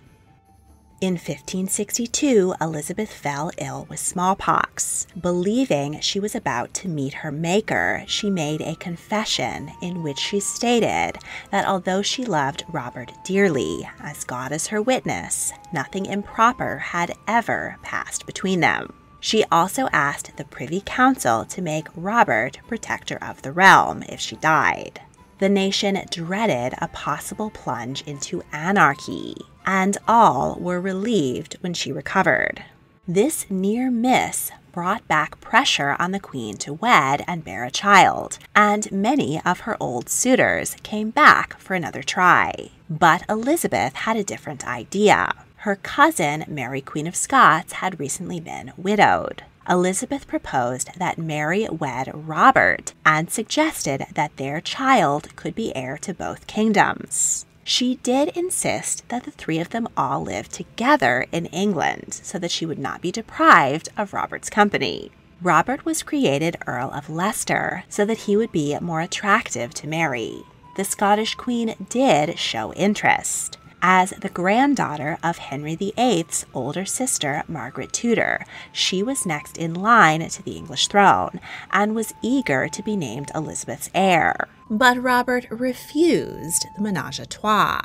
In 1.01 1.13
1562, 1.13 2.53
Elizabeth 2.61 3.11
fell 3.11 3.49
ill 3.57 3.87
with 3.89 3.99
smallpox. 3.99 5.07
Believing 5.19 5.99
she 5.99 6.19
was 6.19 6.35
about 6.35 6.75
to 6.75 6.87
meet 6.87 7.15
her 7.15 7.31
Maker, 7.31 8.03
she 8.05 8.29
made 8.29 8.61
a 8.61 8.75
confession 8.75 9.71
in 9.81 10.03
which 10.03 10.19
she 10.19 10.39
stated 10.39 11.13
that 11.49 11.65
although 11.67 12.03
she 12.03 12.23
loved 12.23 12.65
Robert 12.71 13.11
dearly, 13.25 13.89
as 13.99 14.23
God 14.23 14.51
is 14.51 14.67
her 14.67 14.79
witness, 14.79 15.51
nothing 15.73 16.05
improper 16.05 16.77
had 16.77 17.15
ever 17.27 17.77
passed 17.81 18.27
between 18.27 18.59
them. 18.59 18.93
She 19.19 19.43
also 19.45 19.89
asked 19.91 20.37
the 20.37 20.45
Privy 20.45 20.83
Council 20.85 21.45
to 21.45 21.63
make 21.63 21.87
Robert 21.95 22.59
protector 22.67 23.17
of 23.23 23.41
the 23.41 23.51
realm 23.51 24.03
if 24.03 24.19
she 24.19 24.35
died. 24.35 25.01
The 25.39 25.49
nation 25.49 25.99
dreaded 26.11 26.75
a 26.77 26.87
possible 26.89 27.49
plunge 27.49 28.03
into 28.03 28.43
anarchy 28.51 29.35
and 29.65 29.97
all 30.07 30.57
were 30.59 30.81
relieved 30.81 31.57
when 31.61 31.73
she 31.73 31.91
recovered. 31.91 32.63
This 33.07 33.45
near 33.49 33.89
miss 33.91 34.51
brought 34.71 35.07
back 35.07 35.41
pressure 35.41 35.95
on 35.99 36.11
the 36.11 36.19
queen 36.19 36.57
to 36.57 36.73
wed 36.73 37.23
and 37.27 37.43
bear 37.43 37.65
a 37.65 37.71
child, 37.71 38.39
and 38.55 38.91
many 38.91 39.41
of 39.43 39.61
her 39.61 39.75
old 39.79 40.09
suitors 40.09 40.75
came 40.83 41.09
back 41.09 41.59
for 41.59 41.73
another 41.73 42.03
try. 42.03 42.71
But 42.89 43.23
Elizabeth 43.29 43.93
had 43.93 44.17
a 44.17 44.23
different 44.23 44.65
idea. 44.65 45.33
Her 45.57 45.75
cousin, 45.75 46.45
Mary, 46.47 46.81
Queen 46.81 47.05
of 47.05 47.15
Scots, 47.15 47.73
had 47.73 47.99
recently 47.99 48.39
been 48.39 48.73
widowed. 48.77 49.43
Elizabeth 49.69 50.27
proposed 50.27 50.89
that 50.97 51.17
Mary 51.17 51.67
wed 51.69 52.09
Robert 52.13 52.93
and 53.05 53.29
suggested 53.29 54.07
that 54.13 54.35
their 54.37 54.59
child 54.59 55.35
could 55.35 55.53
be 55.53 55.75
heir 55.75 55.97
to 55.99 56.13
both 56.13 56.47
kingdoms. 56.47 57.45
She 57.71 57.95
did 58.03 58.35
insist 58.35 59.07
that 59.07 59.23
the 59.23 59.31
three 59.31 59.57
of 59.57 59.69
them 59.69 59.87
all 59.95 60.23
live 60.23 60.49
together 60.49 61.25
in 61.31 61.45
England 61.45 62.19
so 62.21 62.37
that 62.37 62.51
she 62.51 62.65
would 62.65 62.77
not 62.77 62.99
be 62.99 63.13
deprived 63.13 63.87
of 63.95 64.11
Robert's 64.11 64.49
company. 64.49 65.09
Robert 65.41 65.85
was 65.85 66.03
created 66.03 66.57
Earl 66.67 66.91
of 66.91 67.09
Leicester 67.09 67.85
so 67.87 68.03
that 68.03 68.27
he 68.27 68.35
would 68.35 68.51
be 68.51 68.77
more 68.81 68.99
attractive 68.99 69.73
to 69.75 69.87
Mary. 69.87 70.43
The 70.75 70.83
Scottish 70.83 71.35
Queen 71.35 71.87
did 71.87 72.37
show 72.37 72.73
interest 72.73 73.57
as 73.81 74.11
the 74.11 74.29
granddaughter 74.29 75.17
of 75.23 75.37
Henry 75.37 75.75
VIII's 75.75 76.45
older 76.53 76.85
sister, 76.85 77.43
Margaret 77.47 77.91
Tudor. 77.93 78.45
She 78.71 79.01
was 79.03 79.25
next 79.25 79.57
in 79.57 79.73
line 79.73 80.27
to 80.27 80.43
the 80.43 80.57
English 80.57 80.87
throne 80.87 81.39
and 81.71 81.95
was 81.95 82.13
eager 82.21 82.67
to 82.67 82.83
be 82.83 82.95
named 82.95 83.31
Elizabeth's 83.33 83.89
heir. 83.93 84.47
But 84.69 85.01
Robert 85.01 85.45
refused 85.49 86.65
the 86.75 86.81
menage 86.81 87.19
a 87.19 87.25
trois. 87.25 87.81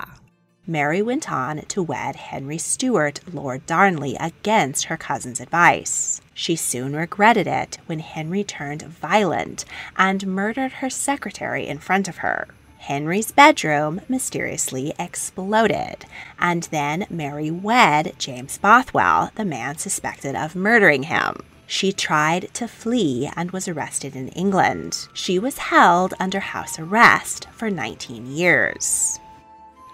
Mary 0.69 1.01
went 1.01 1.31
on 1.31 1.59
to 1.69 1.81
wed 1.81 2.17
Henry 2.17 2.59
Stuart, 2.59 3.21
Lord 3.33 3.65
Darnley, 3.67 4.17
against 4.19 4.87
her 4.87 4.97
cousin's 4.97 5.41
advice. 5.41 6.21
She 6.35 6.57
soon 6.57 6.97
regretted 6.97 7.47
it 7.47 7.79
when 7.87 8.01
Henry 8.01 8.43
turned 8.43 8.83
violent 8.83 9.65
and 9.97 10.27
murdered 10.27 10.73
her 10.73 10.91
secretary 10.91 11.69
in 11.69 11.79
front 11.79 12.09
of 12.09 12.17
her. 12.19 12.49
Henry's 12.79 13.33
bedroom 13.33 14.01
mysteriously 14.09 14.95
exploded, 14.99 16.05
and 16.39 16.65
then 16.65 17.07
Mary 17.11 17.51
wed 17.51 18.15
James 18.19 18.59
Bothwell, 18.59 19.31
the 19.35 19.45
man 19.45 19.77
suspected 19.79 20.37
of 20.37 20.55
murdering 20.55 21.05
him. 21.05 21.43
She 21.67 21.93
tried 21.93 22.55
to 22.55 22.69
flee 22.69 23.29
and 23.35 23.51
was 23.51 23.67
arrested 23.67 24.15
in 24.15 24.29
England. 24.29 25.09
She 25.13 25.39
was 25.39 25.59
held 25.59 26.15
under 26.21 26.39
house 26.39 26.79
arrest 26.79 27.49
for 27.53 27.71
19 27.71 28.27
years. 28.27 29.19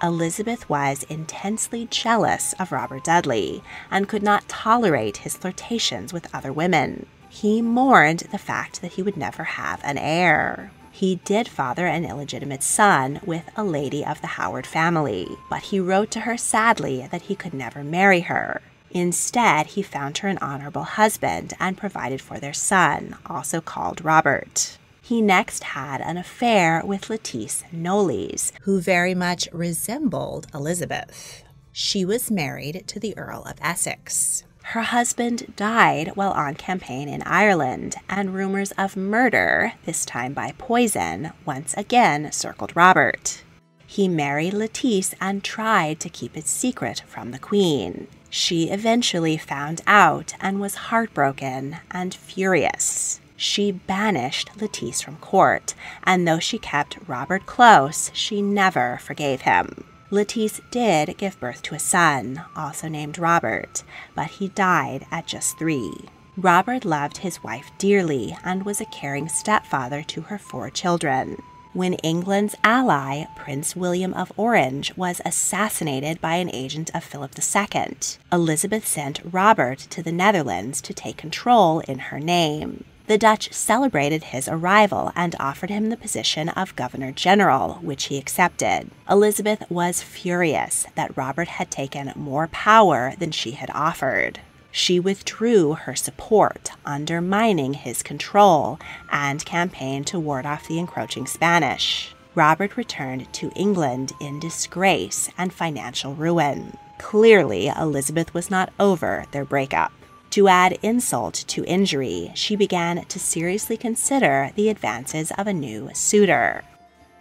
Elizabeth 0.02 0.68
was 0.68 1.04
intensely 1.04 1.86
jealous 1.88 2.54
of 2.58 2.72
Robert 2.72 3.04
Dudley 3.04 3.62
and 3.90 4.08
could 4.08 4.22
not 4.22 4.48
tolerate 4.48 5.18
his 5.18 5.36
flirtations 5.36 6.12
with 6.12 6.34
other 6.34 6.52
women. 6.52 7.06
He 7.28 7.62
mourned 7.62 8.20
the 8.32 8.38
fact 8.38 8.82
that 8.82 8.92
he 8.92 9.02
would 9.02 9.16
never 9.16 9.44
have 9.44 9.80
an 9.84 9.96
heir. 9.96 10.72
He 11.02 11.16
did 11.16 11.48
father 11.48 11.88
an 11.88 12.04
illegitimate 12.04 12.62
son 12.62 13.18
with 13.26 13.50
a 13.56 13.64
lady 13.64 14.06
of 14.06 14.20
the 14.20 14.38
Howard 14.38 14.68
family, 14.68 15.36
but 15.50 15.62
he 15.62 15.80
wrote 15.80 16.12
to 16.12 16.20
her 16.20 16.36
sadly 16.36 17.08
that 17.10 17.22
he 17.22 17.34
could 17.34 17.52
never 17.52 17.82
marry 17.82 18.20
her. 18.20 18.62
Instead, 18.92 19.66
he 19.66 19.82
found 19.82 20.18
her 20.18 20.28
an 20.28 20.38
honorable 20.38 20.84
husband 20.84 21.54
and 21.58 21.76
provided 21.76 22.20
for 22.20 22.38
their 22.38 22.52
son, 22.52 23.16
also 23.26 23.60
called 23.60 24.04
Robert. 24.04 24.78
He 25.00 25.20
next 25.20 25.64
had 25.64 26.00
an 26.00 26.18
affair 26.18 26.80
with 26.84 27.10
Lettice 27.10 27.64
Knollys, 27.72 28.52
who 28.60 28.80
very 28.80 29.12
much 29.12 29.48
resembled 29.52 30.46
Elizabeth. 30.54 31.42
She 31.72 32.04
was 32.04 32.30
married 32.30 32.84
to 32.86 33.00
the 33.00 33.18
Earl 33.18 33.42
of 33.42 33.58
Essex. 33.60 34.44
Her 34.62 34.82
husband 34.82 35.54
died 35.56 36.12
while 36.14 36.30
on 36.32 36.54
campaign 36.54 37.08
in 37.08 37.22
Ireland, 37.22 37.96
and 38.08 38.34
rumors 38.34 38.72
of 38.72 38.96
murder, 38.96 39.74
this 39.84 40.04
time 40.04 40.32
by 40.32 40.54
poison, 40.56 41.32
once 41.44 41.74
again 41.76 42.32
circled 42.32 42.74
Robert. 42.74 43.42
He 43.86 44.08
married 44.08 44.54
Lettice 44.54 45.14
and 45.20 45.44
tried 45.44 46.00
to 46.00 46.08
keep 46.08 46.36
it 46.36 46.46
secret 46.46 47.02
from 47.06 47.30
the 47.30 47.38
Queen. 47.38 48.06
She 48.30 48.70
eventually 48.70 49.36
found 49.36 49.82
out 49.86 50.32
and 50.40 50.58
was 50.58 50.86
heartbroken 50.88 51.76
and 51.90 52.14
furious. 52.14 53.20
She 53.36 53.72
banished 53.72 54.50
Lettice 54.58 55.02
from 55.02 55.16
court, 55.16 55.74
and 56.04 56.26
though 56.26 56.38
she 56.38 56.58
kept 56.58 56.96
Robert 57.06 57.44
close, 57.44 58.10
she 58.14 58.40
never 58.40 58.98
forgave 59.02 59.42
him. 59.42 59.84
Lettice 60.12 60.60
did 60.70 61.16
give 61.16 61.40
birth 61.40 61.62
to 61.62 61.74
a 61.74 61.78
son, 61.78 62.44
also 62.54 62.86
named 62.86 63.18
Robert, 63.18 63.82
but 64.14 64.26
he 64.26 64.48
died 64.48 65.06
at 65.10 65.26
just 65.26 65.58
three. 65.58 65.90
Robert 66.36 66.84
loved 66.84 67.16
his 67.16 67.42
wife 67.42 67.70
dearly 67.78 68.36
and 68.44 68.66
was 68.66 68.78
a 68.78 68.84
caring 68.84 69.26
stepfather 69.30 70.02
to 70.02 70.20
her 70.20 70.36
four 70.36 70.68
children. 70.68 71.42
When 71.72 71.94
England's 71.94 72.54
ally, 72.62 73.24
Prince 73.36 73.74
William 73.74 74.12
of 74.12 74.30
Orange, 74.36 74.94
was 74.98 75.22
assassinated 75.24 76.20
by 76.20 76.34
an 76.34 76.50
agent 76.52 76.90
of 76.94 77.04
Philip 77.04 77.32
II, 77.38 77.96
Elizabeth 78.30 78.86
sent 78.86 79.20
Robert 79.24 79.78
to 79.78 80.02
the 80.02 80.12
Netherlands 80.12 80.82
to 80.82 80.92
take 80.92 81.16
control 81.16 81.80
in 81.80 81.98
her 81.98 82.20
name. 82.20 82.84
The 83.12 83.18
Dutch 83.18 83.52
celebrated 83.52 84.24
his 84.24 84.48
arrival 84.48 85.12
and 85.14 85.36
offered 85.38 85.68
him 85.68 85.90
the 85.90 85.98
position 85.98 86.48
of 86.48 86.74
Governor 86.76 87.12
General, 87.12 87.74
which 87.82 88.04
he 88.04 88.16
accepted. 88.16 88.90
Elizabeth 89.06 89.64
was 89.68 90.00
furious 90.00 90.86
that 90.94 91.14
Robert 91.14 91.48
had 91.48 91.70
taken 91.70 92.14
more 92.16 92.46
power 92.46 93.12
than 93.18 93.30
she 93.30 93.50
had 93.50 93.68
offered. 93.74 94.40
She 94.70 94.98
withdrew 94.98 95.74
her 95.74 95.94
support, 95.94 96.70
undermining 96.86 97.74
his 97.74 98.02
control, 98.02 98.78
and 99.10 99.44
campaigned 99.44 100.06
to 100.06 100.18
ward 100.18 100.46
off 100.46 100.66
the 100.66 100.78
encroaching 100.78 101.26
Spanish. 101.26 102.14
Robert 102.34 102.78
returned 102.78 103.30
to 103.34 103.52
England 103.54 104.12
in 104.22 104.40
disgrace 104.40 105.28
and 105.36 105.52
financial 105.52 106.14
ruin. 106.14 106.78
Clearly, 106.96 107.68
Elizabeth 107.68 108.32
was 108.32 108.50
not 108.50 108.72
over 108.80 109.26
their 109.32 109.44
breakup. 109.44 109.92
To 110.32 110.48
add 110.48 110.78
insult 110.80 111.44
to 111.48 111.62
injury, 111.66 112.32
she 112.34 112.56
began 112.56 113.04
to 113.04 113.18
seriously 113.18 113.76
consider 113.76 114.50
the 114.54 114.70
advances 114.70 115.30
of 115.36 115.46
a 115.46 115.52
new 115.52 115.90
suitor. 115.92 116.64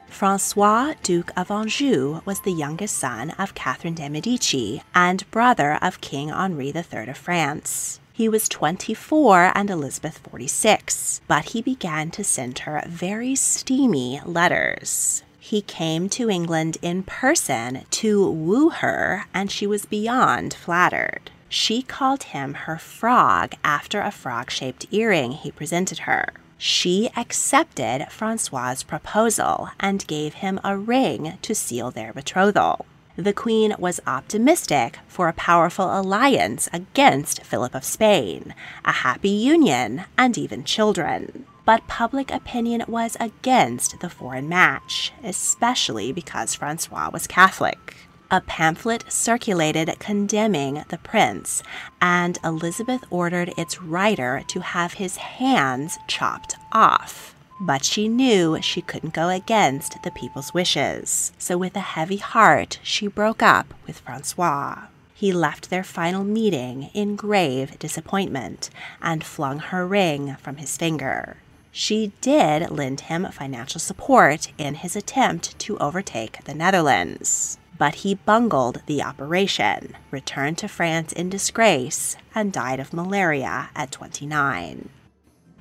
Francois, 0.07 0.93
Duke 1.03 1.33
of 1.35 1.51
Anjou, 1.51 2.21
was 2.23 2.39
the 2.39 2.53
youngest 2.53 2.97
son 2.97 3.31
of 3.31 3.53
Catherine 3.53 3.95
de' 3.95 4.07
Medici 4.07 4.81
and 4.95 5.29
brother 5.29 5.77
of 5.81 5.99
King 5.99 6.31
Henri 6.31 6.67
III 6.67 7.09
of 7.09 7.17
France. 7.17 7.99
He 8.13 8.29
was 8.29 8.47
24 8.47 9.51
and 9.55 9.69
Elizabeth 9.69 10.19
46, 10.19 11.19
but 11.27 11.49
he 11.49 11.61
began 11.61 12.11
to 12.11 12.23
send 12.23 12.59
her 12.59 12.81
very 12.87 13.35
steamy 13.35 14.21
letters. 14.25 15.23
He 15.37 15.61
came 15.61 16.07
to 16.09 16.29
England 16.29 16.77
in 16.81 17.03
person 17.03 17.81
to 17.91 18.31
woo 18.31 18.69
her, 18.69 19.25
and 19.33 19.51
she 19.51 19.67
was 19.67 19.85
beyond 19.85 20.53
flattered. 20.53 21.29
She 21.53 21.81
called 21.81 22.23
him 22.31 22.53
her 22.53 22.77
frog 22.77 23.55
after 23.61 23.99
a 23.99 24.09
frog 24.09 24.49
shaped 24.49 24.85
earring 24.89 25.33
he 25.33 25.51
presented 25.51 25.99
her. 26.07 26.31
She 26.57 27.09
accepted 27.17 28.07
Francois's 28.09 28.83
proposal 28.83 29.67
and 29.77 30.07
gave 30.07 30.35
him 30.35 30.61
a 30.63 30.77
ring 30.77 31.37
to 31.41 31.53
seal 31.53 31.91
their 31.91 32.13
betrothal. 32.13 32.85
The 33.17 33.33
queen 33.33 33.75
was 33.77 33.99
optimistic 34.07 34.99
for 35.09 35.27
a 35.27 35.33
powerful 35.33 35.87
alliance 35.87 36.69
against 36.71 37.43
Philip 37.43 37.75
of 37.75 37.83
Spain, 37.83 38.55
a 38.85 38.93
happy 38.93 39.27
union, 39.27 40.05
and 40.17 40.37
even 40.37 40.63
children. 40.63 41.45
But 41.65 41.85
public 41.85 42.31
opinion 42.31 42.85
was 42.87 43.17
against 43.19 43.99
the 43.99 44.09
foreign 44.09 44.47
match, 44.47 45.11
especially 45.21 46.13
because 46.13 46.55
Francois 46.55 47.09
was 47.11 47.27
Catholic 47.27 48.07
a 48.31 48.39
pamphlet 48.39 49.03
circulated 49.11 49.93
condemning 49.99 50.85
the 50.87 50.97
prince, 50.99 51.61
and 52.01 52.39
Elizabeth 52.45 53.03
ordered 53.09 53.53
its 53.57 53.81
writer 53.81 54.41
to 54.47 54.61
have 54.61 54.93
his 54.93 55.17
hands 55.17 55.97
chopped 56.07 56.55
off. 56.71 57.35
But 57.59 57.83
she 57.83 58.07
knew 58.07 58.57
she 58.61 58.81
couldn't 58.81 59.13
go 59.13 59.27
against 59.27 60.01
the 60.01 60.11
people's 60.11 60.53
wishes, 60.53 61.33
so 61.37 61.57
with 61.57 61.75
a 61.75 61.81
heavy 61.81 62.17
heart, 62.17 62.79
she 62.81 63.05
broke 63.07 63.43
up 63.43 63.73
with 63.85 63.99
Francois. 63.99 64.83
He 65.13 65.33
left 65.33 65.69
their 65.69 65.83
final 65.83 66.23
meeting 66.23 66.89
in 66.93 67.17
grave 67.17 67.77
disappointment 67.79 68.69
and 69.01 69.25
flung 69.25 69.59
her 69.59 69.85
ring 69.85 70.37
from 70.39 70.55
his 70.55 70.77
finger. 70.77 71.37
She 71.73 72.13
did 72.21 72.71
lend 72.71 73.01
him 73.01 73.27
financial 73.31 73.79
support 73.79 74.51
in 74.57 74.75
his 74.75 74.95
attempt 74.95 75.59
to 75.59 75.77
overtake 75.77 76.43
the 76.45 76.55
Netherlands 76.55 77.57
but 77.81 77.95
he 77.95 78.13
bungled 78.13 78.79
the 78.85 79.01
operation, 79.01 79.97
returned 80.11 80.55
to 80.55 80.67
France 80.67 81.11
in 81.11 81.31
disgrace, 81.31 82.15
and 82.35 82.53
died 82.53 82.79
of 82.79 82.93
malaria 82.93 83.71
at 83.75 83.91
29. 83.91 84.87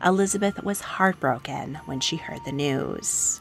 Elizabeth 0.04 0.62
was 0.62 0.82
heartbroken 0.82 1.76
when 1.86 1.98
she 1.98 2.16
heard 2.16 2.44
the 2.44 2.52
news. 2.52 3.40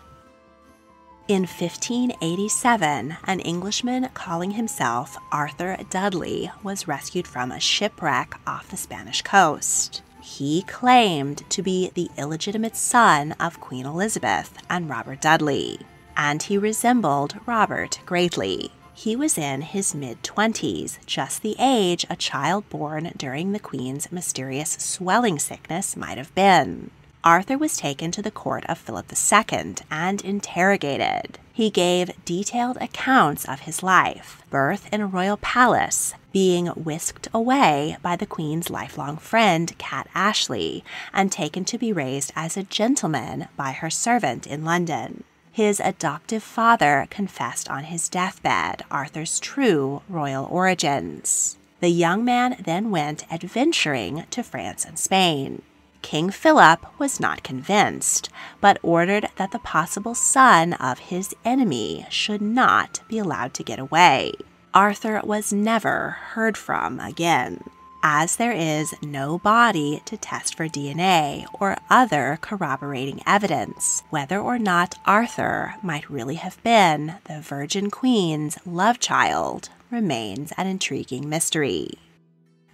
In 1.27 1.41
1587, 1.41 3.17
an 3.25 3.39
Englishman 3.41 4.07
calling 4.13 4.51
himself 4.51 5.17
Arthur 5.29 5.75
Dudley 5.89 6.49
was 6.63 6.87
rescued 6.87 7.27
from 7.27 7.51
a 7.51 7.59
shipwreck 7.59 8.39
off 8.47 8.69
the 8.69 8.77
Spanish 8.77 9.21
coast. 9.23 10.03
He 10.21 10.61
claimed 10.61 11.43
to 11.49 11.61
be 11.61 11.91
the 11.95 12.09
illegitimate 12.17 12.77
son 12.77 13.33
of 13.41 13.59
Queen 13.59 13.85
Elizabeth 13.85 14.53
and 14.69 14.89
Robert 14.89 15.19
Dudley, 15.19 15.79
and 16.19 16.43
he 16.43 16.58
resembled 16.58 17.39
Robert 17.45 18.01
greatly. 18.05 18.73
He 18.93 19.15
was 19.15 19.38
in 19.38 19.62
his 19.62 19.95
mid 19.95 20.21
20s, 20.21 20.97
just 21.05 21.41
the 21.41 21.55
age 21.58 22.05
a 22.10 22.17
child 22.17 22.69
born 22.69 23.13
during 23.15 23.53
the 23.53 23.60
Queen's 23.60 24.12
mysterious 24.12 24.71
swelling 24.71 25.39
sickness 25.39 25.95
might 25.95 26.17
have 26.17 26.36
been. 26.36 26.91
Arthur 27.23 27.58
was 27.58 27.77
taken 27.77 28.12
to 28.12 28.21
the 28.21 28.32
court 28.32 28.65
of 28.67 28.77
Philip 28.77 29.10
II 29.13 29.75
and 29.89 30.21
interrogated. 30.21 31.39
He 31.53 31.69
gave 31.69 32.12
detailed 32.25 32.77
accounts 32.82 33.45
of 33.45 33.62
his 33.62 33.82
life, 33.82 34.43
birth 34.49 34.89
in 34.91 34.99
a 34.99 35.08
royal 35.08 35.38
palace, 35.38 36.13
being 36.34 36.67
whisked 36.67 37.29
away 37.34 37.95
by 38.01 38.17
the 38.17 38.25
Queen's 38.25 38.69
lifelong 38.69 39.15
friend, 39.15 39.77
Cat 39.77 40.10
Ashley, 40.13 40.84
and 41.13 41.32
taken 41.32 41.63
to 41.63 41.77
be 41.77 41.93
raised 41.93 42.34
as 42.36 42.58
a 42.58 42.63
gentleman 42.63 43.47
by 43.55 43.71
her 43.71 43.89
servant 43.89 44.45
in 44.45 44.65
London. 44.65 45.23
His 45.60 45.82
adoptive 45.82 46.41
father 46.41 47.06
confessed 47.10 47.69
on 47.69 47.84
his 47.84 48.08
deathbed 48.08 48.86
Arthur's 48.89 49.41
true 49.41 50.02
royal 50.08 50.45
origins. 50.45 51.58
The 51.82 51.89
young 51.89 52.24
man 52.24 52.56
then 52.63 52.91
went 52.91 53.30
adventuring 53.30 54.24
to 54.32 54.41
France 54.41 54.86
and 54.86 54.98
Spain. 54.98 55.62
King 56.02 56.30
Philip 56.30 56.86
was 56.98 57.19
not 57.19 57.43
convinced, 57.43 58.30
but 58.62 58.80
ordered 58.82 59.28
that 59.36 59.52
the 59.52 59.60
possible 59.60 60.15
son 60.15 60.72
of 60.76 61.00
his 61.00 61.36
enemy 61.43 62.06
should 62.10 62.41
not 62.41 63.02
be 63.10 63.19
allowed 63.19 63.54
to 63.56 63.63
get 63.63 63.80
away. 63.80 64.32
Arthur 64.74 65.19
was 65.26 65.52
never 65.52 66.12
heard 66.36 66.56
from 66.56 67.02
again, 67.02 67.65
as 68.03 68.35
there 68.35 68.51
is 68.51 68.93
no 69.01 69.38
body 69.38 70.01
to 70.05 70.17
test 70.17 70.55
for 70.55 70.67
DNA 70.67 71.45
or 71.53 71.77
other 71.89 72.38
corroborating 72.41 73.21
evidence. 73.25 74.03
Whether 74.09 74.39
or 74.39 74.57
not 74.59 74.95
Arthur 75.05 75.75
might 75.83 76.09
really 76.09 76.35
have 76.35 76.62
been 76.63 77.15
the 77.25 77.41
Virgin 77.41 77.89
Queen's 77.89 78.57
love 78.65 78.99
child 78.99 79.69
remains 79.91 80.51
an 80.57 80.67
intriguing 80.67 81.27
mystery 81.27 81.97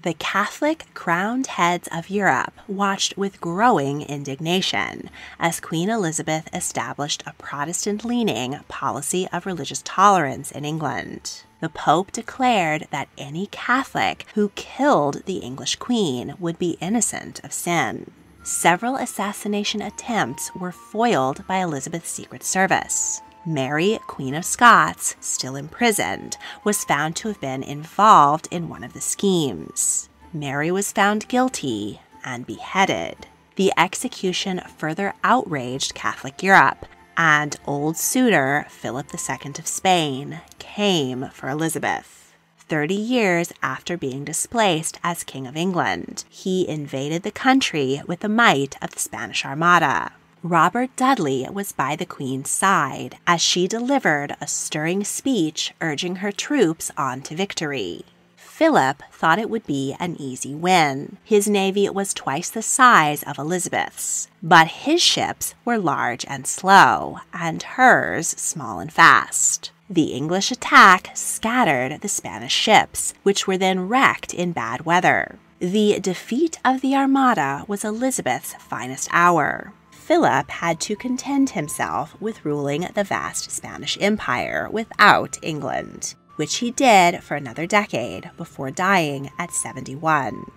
the 0.05 0.13
Catholic 0.13 0.85
crowned 0.93 1.47
heads 1.47 1.89
of 1.91 2.11
Europe 2.11 2.53
watched 2.67 3.17
with 3.17 3.41
growing 3.41 4.03
indignation 4.03 5.09
as 5.39 5.59
Queen 5.59 5.89
Elizabeth 5.89 6.47
established 6.53 7.23
a 7.25 7.33
Protestant 7.39 8.05
leaning 8.05 8.59
policy 8.67 9.27
of 9.33 9.47
religious 9.47 9.81
tolerance 9.83 10.51
in 10.51 10.63
England. 10.63 11.41
The 11.65 11.69
Pope 11.69 12.11
declared 12.11 12.87
that 12.91 13.07
any 13.17 13.47
Catholic 13.47 14.27
who 14.35 14.49
killed 14.49 15.23
the 15.25 15.37
English 15.37 15.77
Queen 15.77 16.35
would 16.37 16.59
be 16.59 16.77
innocent 16.79 17.43
of 17.43 17.51
sin. 17.51 18.11
Several 18.43 18.97
assassination 18.97 19.81
attempts 19.81 20.53
were 20.53 20.71
foiled 20.71 21.43
by 21.47 21.57
Elizabeth's 21.57 22.11
Secret 22.11 22.43
Service. 22.43 23.19
Mary, 23.47 23.97
Queen 24.05 24.35
of 24.35 24.45
Scots, 24.45 25.15
still 25.19 25.55
imprisoned, 25.55 26.37
was 26.63 26.83
found 26.83 27.15
to 27.15 27.29
have 27.29 27.41
been 27.41 27.63
involved 27.63 28.47
in 28.51 28.69
one 28.69 28.83
of 28.83 28.93
the 28.93 29.01
schemes. 29.01 30.07
Mary 30.31 30.69
was 30.69 30.91
found 30.91 31.27
guilty 31.27 31.99
and 32.23 32.45
beheaded. 32.45 33.25
The 33.55 33.73
execution 33.75 34.61
further 34.77 35.15
outraged 35.23 35.95
Catholic 35.95 36.43
Europe, 36.43 36.85
and 37.17 37.55
old 37.65 37.97
suitor 37.97 38.65
Philip 38.69 39.07
II 39.13 39.51
of 39.57 39.67
Spain 39.67 40.41
came 40.59 41.29
for 41.33 41.49
Elizabeth. 41.49 42.33
Thirty 42.57 42.95
years 42.95 43.53
after 43.61 43.95
being 43.97 44.25
displaced 44.25 44.99
as 45.03 45.23
King 45.23 45.45
of 45.45 45.55
England, 45.55 46.25
he 46.29 46.67
invaded 46.67 47.23
the 47.23 47.31
country 47.31 48.01
with 48.07 48.21
the 48.21 48.29
might 48.29 48.75
of 48.81 48.91
the 48.91 48.99
Spanish 48.99 49.45
Armada. 49.45 50.13
Robert 50.41 50.95
Dudley 50.95 51.47
was 51.51 51.71
by 51.71 51.95
the 51.95 52.05
Queen's 52.05 52.49
side 52.49 53.17
as 53.25 53.41
she 53.41 53.67
delivered 53.67 54.35
a 54.39 54.47
stirring 54.47 55.03
speech 55.03 55.73
urging 55.81 56.17
her 56.17 56.31
troops 56.31 56.91
on 56.97 57.21
to 57.21 57.35
victory. 57.35 58.05
Philip 58.55 59.03
thought 59.11 59.37
it 59.37 59.49
would 59.49 59.67
be 59.67 59.97
an 59.99 60.15
easy 60.17 60.55
win. 60.55 61.17
His 61.25 61.45
navy 61.45 61.89
was 61.89 62.13
twice 62.13 62.49
the 62.49 62.61
size 62.61 63.21
of 63.23 63.37
Elizabeth's, 63.37 64.29
but 64.41 64.67
his 64.67 65.01
ships 65.01 65.55
were 65.65 65.77
large 65.77 66.23
and 66.29 66.47
slow, 66.47 67.19
and 67.33 67.61
hers 67.61 68.29
small 68.29 68.79
and 68.79 68.93
fast. 68.93 69.71
The 69.89 70.13
English 70.13 70.51
attack 70.51 71.09
scattered 71.15 71.99
the 71.99 72.07
Spanish 72.07 72.53
ships, 72.53 73.13
which 73.23 73.45
were 73.45 73.57
then 73.57 73.89
wrecked 73.89 74.33
in 74.33 74.53
bad 74.53 74.85
weather. 74.85 75.37
The 75.59 75.99
defeat 75.99 76.57
of 76.63 76.79
the 76.79 76.95
Armada 76.95 77.65
was 77.67 77.83
Elizabeth's 77.83 78.53
finest 78.53 79.09
hour. 79.11 79.73
Philip 79.91 80.49
had 80.49 80.79
to 80.79 80.95
content 80.95 81.49
himself 81.49 82.15
with 82.21 82.45
ruling 82.45 82.87
the 82.93 83.03
vast 83.03 83.51
Spanish 83.51 83.97
Empire 83.99 84.69
without 84.71 85.37
England, 85.41 86.15
which 86.35 86.57
he 86.57 86.71
did 86.71 87.23
for 87.23 87.35
another 87.35 87.65
decade 87.65 88.29
before 88.37 88.71
dying 88.71 89.31
at 89.37 89.53
71. 89.53 90.51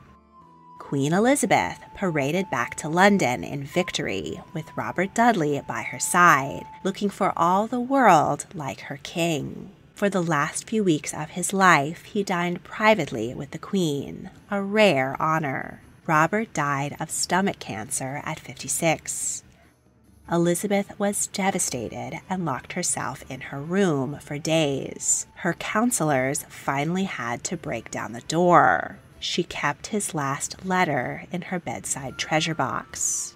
Queen 0.79 1.12
Elizabeth 1.12 1.79
paraded 1.95 2.51
back 2.51 2.75
to 2.75 2.88
London 2.88 3.45
in 3.45 3.62
victory 3.62 4.41
with 4.55 4.75
Robert 4.77 5.12
Dudley 5.14 5.61
by 5.69 5.83
her 5.83 5.99
side, 5.99 6.64
looking 6.83 7.11
for 7.11 7.33
all 7.37 7.67
the 7.67 7.81
world 7.81 8.47
like 8.55 8.81
her 8.83 8.99
king. 9.03 9.71
For 9.95 10.09
the 10.09 10.23
last 10.23 10.69
few 10.69 10.83
weeks 10.83 11.12
of 11.12 11.31
his 11.31 11.53
life, 11.53 12.05
he 12.05 12.23
dined 12.23 12.64
privately 12.64 13.35
with 13.35 13.51
the 13.51 13.59
Queen, 13.59 14.31
a 14.51 14.62
rare 14.62 15.14
honor. 15.21 15.83
Robert 16.07 16.55
died 16.55 16.97
of 16.99 17.11
stomach 17.11 17.59
cancer 17.59 18.23
at 18.25 18.41
56. 18.41 19.43
Elizabeth 20.31 20.99
was 20.99 21.29
devastated 21.29 22.21
and 22.29 22.45
locked 22.45 22.75
herself 22.75 23.25
in 23.31 23.41
her 23.41 23.61
room 23.61 24.19
for 24.21 24.38
days. 24.38 25.27
Her 25.37 25.55
counselors 25.55 26.45
finally 26.49 27.05
had 27.05 27.43
to 27.45 27.57
break 27.57 27.91
down 27.91 28.12
the 28.12 28.21
door. 28.23 28.99
She 29.19 29.43
kept 29.43 29.88
his 29.88 30.14
last 30.14 30.67
letter 30.67 31.25
in 31.33 31.43
her 31.43 31.59
bedside 31.59 32.19
treasure 32.19 32.55
box. 32.55 33.35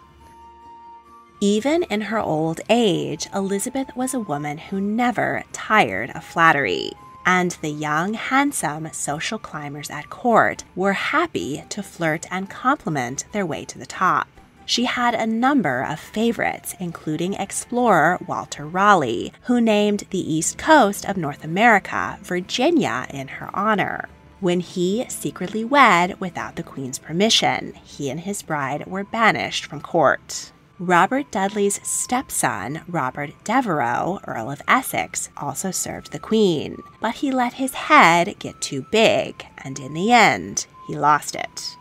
Even 1.41 1.83
in 1.85 2.03
her 2.03 2.21
old 2.21 2.61
age, 2.69 3.27
Elizabeth 3.35 3.89
was 3.97 4.15
a 4.15 4.21
woman 4.21 4.59
who 4.59 4.81
never 4.81 5.43
tired 5.53 6.11
of 6.11 6.23
flattery 6.23 6.93
and 7.25 7.53
the 7.63 7.71
young, 7.71 8.15
handsome 8.15 8.89
social 8.93 9.39
climbers 9.39 9.91
at 9.91 10.11
court 10.11 10.65
were 10.75 10.93
happy 10.93 11.65
to 11.69 11.83
flirt 11.83 12.27
and 12.31 12.51
compliment 12.51 13.25
their 13.33 13.47
way 13.47 13.65
to 13.65 13.79
the 13.79 13.87
top. 13.87 14.29
She 14.65 14.85
had 14.85 15.15
a 15.15 15.27
number 15.27 15.83
of 15.83 15.99
favorites, 15.99 16.75
including 16.79 17.35
explorer 17.35 18.19
Walter 18.27 18.67
Raleigh, 18.67 19.33
who 19.43 19.61
named 19.61 20.05
the 20.11 20.33
east 20.35 20.59
coast 20.59 21.05
of 21.05 21.17
North 21.17 21.45
America 21.45 22.19
Virginia 22.23 23.07
in 23.11 23.29
her 23.29 23.51
honor. 23.55 24.09
When 24.41 24.61
he 24.61 25.05
secretly 25.09 25.65
wed 25.65 26.19
without 26.21 26.57
the 26.57 26.63
Queen's 26.63 26.99
permission, 26.99 27.75
he 27.85 28.11
and 28.11 28.21
his 28.21 28.43
bride 28.43 28.87
were 28.87 29.05
banished 29.05 29.67
from 29.67 29.81
court. 29.81 30.53
Robert 30.79 31.31
Dudley's 31.31 31.81
stepson, 31.87 32.81
Robert 32.89 33.31
Devereux, 33.45 34.19
Earl 34.27 34.51
of 34.51 34.63
Essex, 34.67 35.31
also 35.37 35.71
served 35.71 36.11
the 36.11 36.19
Queen, 36.19 36.77
but 37.01 37.17
he 37.17 37.31
let 37.31 37.53
his 37.53 37.75
head 37.75 38.35
get 38.41 38.61
too 38.61 38.85
big, 38.91 39.47
and 39.59 39.79
in 39.79 39.95
the 39.95 40.11
end, 40.11 40.67
he 40.89 40.97
lost 40.97 41.37
it. 41.37 41.77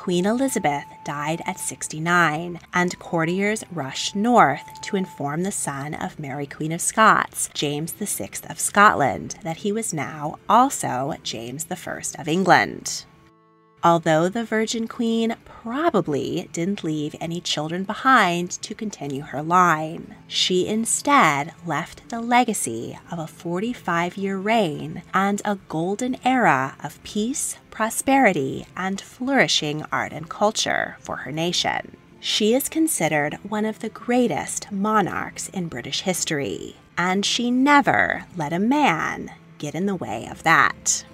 Queen 0.00 0.24
Elizabeth 0.24 0.86
died 1.04 1.42
at 1.44 1.60
69, 1.60 2.58
and 2.72 2.98
courtiers 2.98 3.62
rushed 3.70 4.16
north 4.16 4.80
to 4.80 4.96
inform 4.96 5.42
the 5.42 5.52
son 5.52 5.92
of 5.92 6.18
Mary 6.18 6.46
Queen 6.46 6.72
of 6.72 6.80
Scots, 6.80 7.50
James 7.52 7.92
VI 7.92 8.30
of 8.48 8.58
Scotland, 8.58 9.36
that 9.42 9.58
he 9.58 9.70
was 9.70 9.92
now 9.92 10.38
also 10.48 11.14
James 11.22 11.66
I 11.70 12.02
of 12.18 12.28
England 12.28 13.04
although 13.82 14.28
the 14.28 14.44
Virgin 14.44 14.86
Queen 14.86 15.36
probably 15.44 16.48
didn't 16.52 16.84
leave 16.84 17.14
any 17.20 17.40
children 17.40 17.84
behind 17.84 18.50
to 18.50 18.74
continue 18.74 19.22
her 19.22 19.42
line. 19.42 20.14
She 20.26 20.66
instead 20.66 21.52
left 21.66 22.08
the 22.08 22.20
legacy 22.20 22.98
of 23.10 23.18
a 23.18 23.26
45 23.26 24.16
year 24.16 24.38
reign 24.38 25.02
and 25.12 25.42
a 25.44 25.58
golden 25.68 26.16
era 26.24 26.76
of 26.82 27.02
peace, 27.02 27.56
prosperity, 27.70 28.66
and 28.76 29.00
flourishing 29.00 29.84
art 29.92 30.12
and 30.12 30.28
culture 30.28 30.96
for 31.00 31.16
her 31.16 31.32
nation. 31.32 31.96
She 32.20 32.54
is 32.54 32.68
considered 32.68 33.38
one 33.42 33.64
of 33.64 33.78
the 33.78 33.88
greatest 33.88 34.70
monarchs 34.70 35.48
in 35.48 35.68
British 35.68 36.02
history, 36.02 36.76
and 36.98 37.24
she 37.24 37.50
never 37.50 38.26
let 38.36 38.52
a 38.52 38.58
man 38.58 39.30
get 39.56 39.74
in 39.74 39.86
the 39.86 39.94
way 39.94 40.28
of 40.30 40.42
that. 40.42 41.04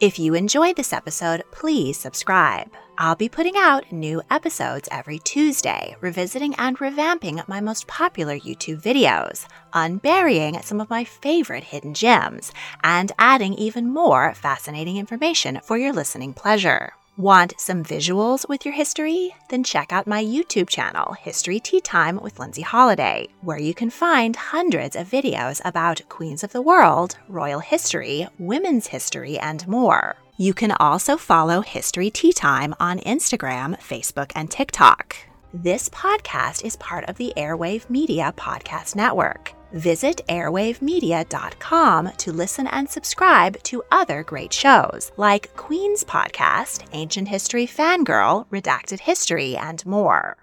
If 0.00 0.16
you 0.16 0.34
enjoyed 0.34 0.76
this 0.76 0.92
episode, 0.92 1.42
please 1.50 1.98
subscribe. 1.98 2.70
I'll 2.98 3.16
be 3.16 3.28
putting 3.28 3.56
out 3.56 3.90
new 3.90 4.22
episodes 4.30 4.88
every 4.92 5.18
Tuesday, 5.18 5.96
revisiting 6.00 6.54
and 6.54 6.78
revamping 6.78 7.46
my 7.48 7.60
most 7.60 7.88
popular 7.88 8.38
YouTube 8.38 8.80
videos, 8.80 9.46
unburying 9.72 10.62
some 10.62 10.80
of 10.80 10.88
my 10.88 11.02
favorite 11.02 11.64
hidden 11.64 11.94
gems, 11.94 12.52
and 12.84 13.10
adding 13.18 13.54
even 13.54 13.92
more 13.92 14.34
fascinating 14.34 14.98
information 14.98 15.58
for 15.64 15.76
your 15.76 15.92
listening 15.92 16.32
pleasure. 16.32 16.92
Want 17.18 17.54
some 17.58 17.82
visuals 17.82 18.48
with 18.48 18.64
your 18.64 18.74
history? 18.74 19.34
Then 19.48 19.64
check 19.64 19.92
out 19.92 20.06
my 20.06 20.24
YouTube 20.24 20.68
channel, 20.68 21.14
History 21.14 21.58
Tea 21.58 21.80
Time 21.80 22.20
with 22.22 22.38
Lindsay 22.38 22.62
Holiday, 22.62 23.26
where 23.40 23.58
you 23.58 23.74
can 23.74 23.90
find 23.90 24.36
hundreds 24.36 24.94
of 24.94 25.10
videos 25.10 25.60
about 25.64 26.08
queens 26.08 26.44
of 26.44 26.52
the 26.52 26.62
world, 26.62 27.16
royal 27.26 27.58
history, 27.58 28.28
women's 28.38 28.86
history, 28.86 29.36
and 29.36 29.66
more. 29.66 30.14
You 30.36 30.54
can 30.54 30.70
also 30.70 31.16
follow 31.16 31.60
History 31.60 32.08
Tea 32.08 32.32
Time 32.32 32.72
on 32.78 33.00
Instagram, 33.00 33.76
Facebook, 33.80 34.30
and 34.36 34.48
TikTok. 34.48 35.16
This 35.52 35.88
podcast 35.88 36.64
is 36.64 36.76
part 36.76 37.04
of 37.08 37.16
the 37.16 37.32
Airwave 37.36 37.90
Media 37.90 38.32
Podcast 38.36 38.94
Network. 38.94 39.57
Visit 39.72 40.22
airwavemedia.com 40.28 42.12
to 42.16 42.32
listen 42.32 42.66
and 42.68 42.88
subscribe 42.88 43.62
to 43.64 43.82
other 43.92 44.22
great 44.22 44.52
shows 44.52 45.12
like 45.16 45.54
Queen's 45.56 46.04
Podcast, 46.04 46.86
Ancient 46.92 47.28
History 47.28 47.66
Fangirl, 47.66 48.46
Redacted 48.48 49.00
History, 49.00 49.56
and 49.56 49.84
more. 49.84 50.36